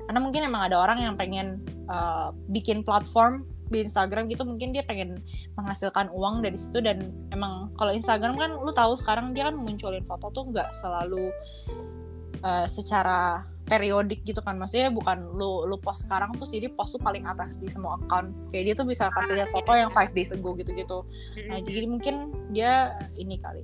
[0.05, 4.83] Karena mungkin emang ada orang yang pengen uh, bikin platform di Instagram gitu mungkin dia
[4.83, 5.23] pengen
[5.55, 6.83] menghasilkan uang dari situ.
[6.83, 11.31] Dan emang kalau Instagram kan lu tahu sekarang dia kan munculin foto tuh nggak selalu
[12.43, 14.59] uh, secara periodik gitu kan.
[14.59, 18.35] Maksudnya bukan lu lu post sekarang tuh jadi post tuh paling atas di semua account.
[18.51, 20.99] Kayak dia tuh bisa kasih lihat foto yang five days ago gitu gitu
[21.49, 22.15] nah jadi mungkin
[22.51, 23.63] dia ini kali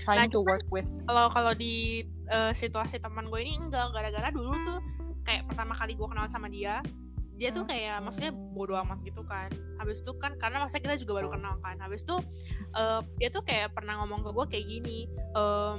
[0.00, 2.02] trying Nah, to work with kalau kalau di
[2.32, 3.94] uh, situasi teman gue ini enggak.
[3.94, 4.78] Gara-gara dulu tuh
[5.22, 6.82] kayak pertama kali gue kenal sama dia
[7.34, 9.50] dia tuh kayak maksudnya bodoh amat gitu kan.
[9.78, 11.78] Habis itu kan karena maksudnya kita juga baru kenal kan.
[11.78, 12.16] Habis itu
[12.74, 14.98] uh, dia tuh kayak pernah ngomong ke gue kayak gini
[15.34, 15.78] um,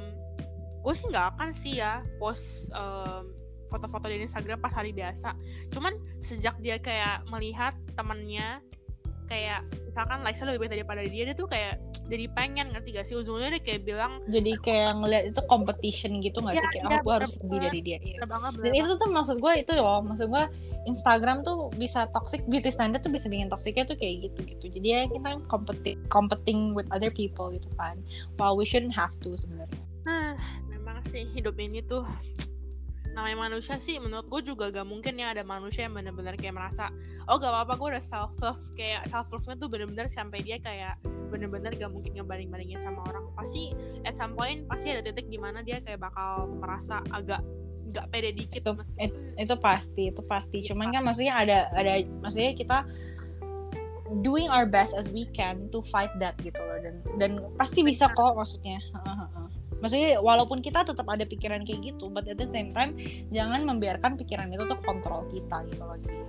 [0.86, 3.34] gue sih nggak akan sih ya post um,
[3.76, 5.36] foto-foto di Instagram pas hari biasa.
[5.76, 8.63] Cuman sejak dia kayak melihat temennya
[9.26, 13.17] kayak misalkan likes lebih baik daripada dia dia tuh kayak jadi pengen ngerti gak sih?
[13.17, 16.69] Ujungnya dia kayak bilang jadi kayak ngeliat itu competition gitu nggak Iya, sih?
[16.69, 17.97] Kayak iya, oh gue harus lebih dari dia.
[17.97, 18.17] Iya.
[18.21, 20.43] "Bener banget dan itu tuh maksud gue itu loh maksud gue
[20.86, 24.88] Instagram tuh bisa toxic beauty standard tuh bisa bikin toksiknya tuh kayak gitu gitu jadi
[24.88, 27.97] ya kita competing competing with other people gitu kan.
[28.38, 29.82] While we shouldn't have to sebenarnya.
[30.05, 30.38] Nah,
[30.69, 32.05] memang sih hidup ini tuh
[33.16, 36.91] namanya manusia sih menurut gue juga gak mungkin ya ada manusia yang bener-bener kayak merasa
[37.32, 40.59] oh gak apa-apa gue udah self love kayak self love nya tuh bener-bener sampai dia
[40.59, 40.99] kayak
[41.36, 43.28] bener-bener gak mungkin ngebanding bandingin sama orang.
[43.36, 43.76] Pasti
[44.07, 47.43] at some point pasti ada titik di mana dia kayak bakal merasa agak
[47.91, 48.63] gak pede dikit.
[48.63, 50.63] Itu it- itu pasti itu pasti.
[50.63, 52.78] Cuman kan maksudnya ada ada maksudnya kita
[54.24, 56.80] doing our best as we can to fight that gitu loh.
[56.80, 58.80] Dan dan pasti bisa kok maksudnya.
[59.86, 62.98] Maksudnya walaupun kita tetap ada pikiran kayak gitu but at the same time
[63.30, 66.26] jangan membiarkan pikiran itu tuh kontrol kita gitu loh jadi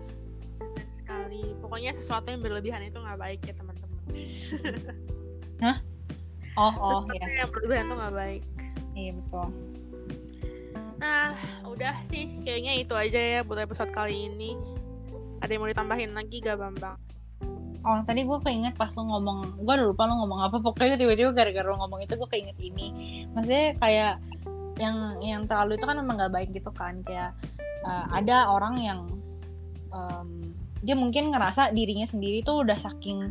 [0.97, 1.43] sekali.
[1.61, 4.01] Pokoknya sesuatu yang berlebihan itu nggak baik ya teman-teman.
[6.57, 8.43] Oh oh Sesuatu ya yang berlebihan tuh nggak baik.
[8.97, 9.49] Iya betul.
[10.97, 11.37] Nah,
[11.69, 12.41] udah sih.
[12.41, 14.57] Kayaknya itu aja ya buat episode kali ini.
[15.45, 16.97] Ada yang mau ditambahin lagi gak Bambang?
[17.87, 21.31] Oh tadi gue keinget pas lo ngomong Gue udah lupa lo ngomong apa Pokoknya tiba-tiba
[21.31, 22.87] gara-gara lo ngomong itu gue keinget ini.
[23.31, 24.15] Maksudnya kayak
[24.83, 27.39] Yang yang terlalu itu kan memang gak baik gitu kan Kayak
[27.87, 29.01] uh, Ada orang yang
[29.95, 30.51] um,
[30.83, 33.31] Dia mungkin ngerasa dirinya sendiri tuh udah saking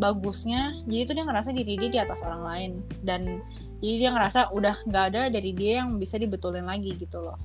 [0.00, 2.70] Bagusnya Jadi tuh dia ngerasa diri dia di atas orang lain.
[3.04, 3.44] Dan
[3.84, 7.36] Jadi dia ngerasa udah gak ada dari dia yang bisa dibetulin lagi gitu loh.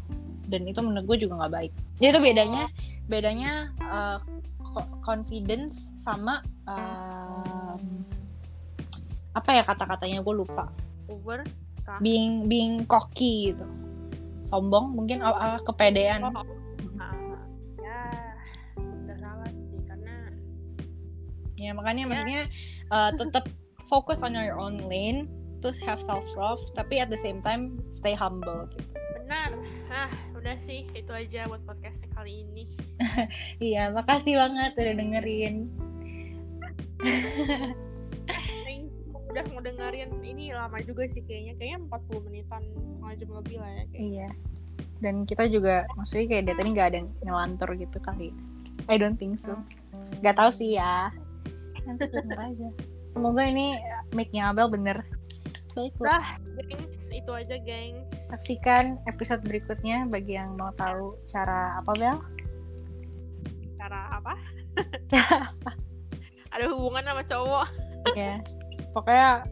[0.47, 1.71] Dan itu menurut gue juga nggak baik.
[1.99, 2.63] Jadi itu bedanya
[3.09, 3.51] bedanya
[3.81, 4.17] uh,
[5.03, 8.03] confidence sama um,
[9.35, 10.23] apa ya kata-katanya?
[10.23, 10.71] Gue lupa.
[11.11, 11.45] Over
[11.85, 12.01] kah?
[12.01, 13.65] being being cocky gitu.
[14.45, 16.25] Sombong mungkin uh, uh, kepedean.
[16.25, 16.43] Oh, ah,
[17.77, 17.99] ya
[18.79, 20.15] udah salah sih karena
[21.55, 22.09] ya makanya Ya.
[22.09, 22.41] maksudnya
[22.89, 23.45] uh, tetap
[23.85, 25.29] fokus on your own lane
[25.61, 29.51] terus have self love tapi at the same time stay humble gitu benar.
[29.89, 32.69] Ah udah sih itu aja buat podcastnya kali ini.
[33.73, 35.55] Iya makasih banget udah dengerin.
[38.63, 38.95] Thank you
[39.35, 40.09] udah mau dengerin.
[40.23, 44.29] Ini lama juga sih kayaknya kayaknya 40 menitan setengah jam lebih lah ya kayak iya.
[45.03, 48.29] Dan kita juga maksudnya kayak dari tadi nggak ada yang ngelantur gitu kali.
[48.87, 49.59] I don't think so.
[50.23, 51.11] Nggak tahu sih ya.
[51.89, 52.69] Nanti denger aja.
[53.09, 53.75] Semoga ini
[54.15, 55.03] mic-nya Abel bener
[55.75, 56.03] baik Bu.
[56.65, 57.11] Gengs.
[57.11, 58.15] Itu aja gengs.
[58.31, 62.17] Saksikan episode berikutnya bagi yang mau tahu cara apa Bel?
[63.75, 64.33] Cara apa?
[65.11, 65.45] Cara
[66.55, 67.67] ada hubungan sama cowok.
[68.15, 68.39] Ya
[68.95, 69.43] pokoknya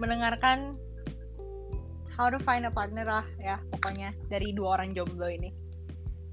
[0.00, 0.80] mendengarkan
[2.16, 5.52] how to find a partner lah ya pokoknya dari dua orang jomblo ini.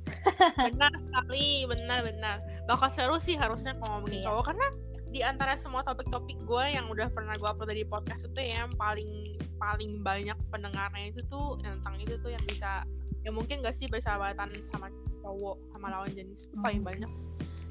[0.72, 2.38] Benar sekali benar benar.
[2.68, 4.26] Bakal seru sih harusnya kalau ngomongin Iya.
[4.32, 4.68] cowok karena
[5.14, 8.74] di antara semua topik-topik gue yang udah pernah gue upload di podcast itu ya yang
[8.74, 12.82] paling paling banyak pendengarnya itu tuh yang tentang itu tuh yang bisa
[13.22, 14.90] ya mungkin gak sih bersahabatan sama
[15.22, 16.90] cowok sama lawan jenis itu paling Hmm.
[16.90, 17.12] banyak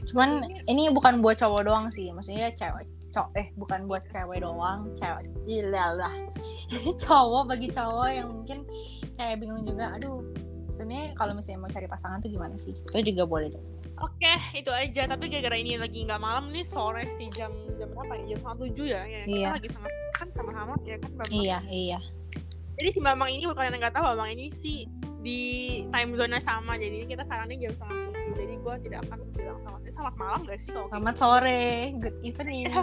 [0.02, 0.30] cuman
[0.66, 5.26] ini bukan buat cowok doang sih maksudnya cewek cowok eh bukan buat cewek doang cewek
[5.74, 6.14] lah
[7.02, 8.58] cowok bagi cowok yang mungkin
[9.18, 10.31] kayak bingung juga aduh
[10.72, 12.72] sebenarnya kalau misalnya mau cari pasangan tuh gimana sih?
[12.72, 13.64] Itu juga boleh dong.
[14.00, 15.06] Oke itu aja.
[15.06, 18.34] Tapi gara-gara ini lagi nggak malam nih sore sih jam jam berapa ya?
[18.34, 19.50] Jam setengah tujuh ya, ya kita Iya.
[19.54, 21.98] lagi sama kan sama-sama ya kan Bambang iya iya.
[22.78, 24.88] Jadi si Bambang ini kalau kalian nggak tahu Bambang ini sih
[25.22, 25.40] di
[25.92, 26.74] time zone sama.
[26.80, 28.32] Jadi kita sarannya jam setengah tujuh.
[28.32, 31.62] Jadi gue tidak akan bilang selamat eh, selamat malam gak sih kalau selamat sore.
[32.00, 32.66] Good evening.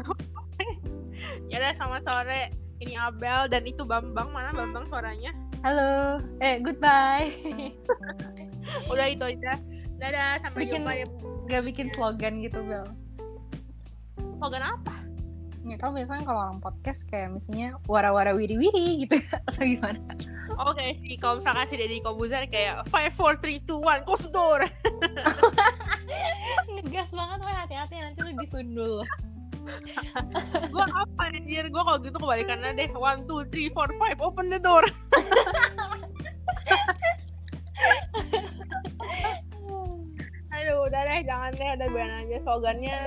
[1.51, 2.41] Ya udah selamat sore
[2.79, 4.31] ini Abel dan itu Bambang.
[4.31, 5.35] Mana Bambang suaranya?
[5.63, 6.23] Halo.
[6.39, 7.27] Eh goodbye.
[8.91, 9.59] Udah itu aja.
[9.99, 11.05] Dadah sampai Bikin- jumpa di
[11.51, 12.87] gak bikin slogan gitu Bel.
[14.39, 14.95] Slogan apa?
[15.59, 19.19] Nggak tahu biasanya kalau orang podcast kayak misalnya wara-wara wiri-wiri gitu.
[19.51, 19.99] Atau gimana.
[20.71, 24.63] Oke sih kalau misalkan si Deddy Kobuzar kayak five four three two one close door.
[26.79, 29.03] Ngegas banget hati-hati nanti lu disundul
[30.69, 31.65] gue apa anjir?
[31.67, 32.89] Gue kalau gitu kebalikannya deh.
[32.93, 34.17] One two three four five.
[34.19, 34.83] Open the door.
[40.51, 41.19] Aduh udah deh.
[41.23, 41.69] Jangan deh.
[41.77, 42.97] Udah biarin aja slogannya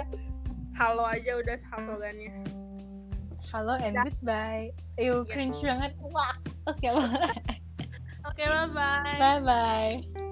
[0.73, 2.33] halo aja udah hal slogannya.
[3.53, 4.05] Halo and Dah.
[4.09, 4.73] goodbye.
[4.97, 5.29] Ew, Iya.
[5.29, 5.93] cringe banget.
[6.01, 6.33] Wah.
[6.67, 6.89] Oke
[8.29, 9.19] oke bye.
[9.19, 10.31] Bye bye bye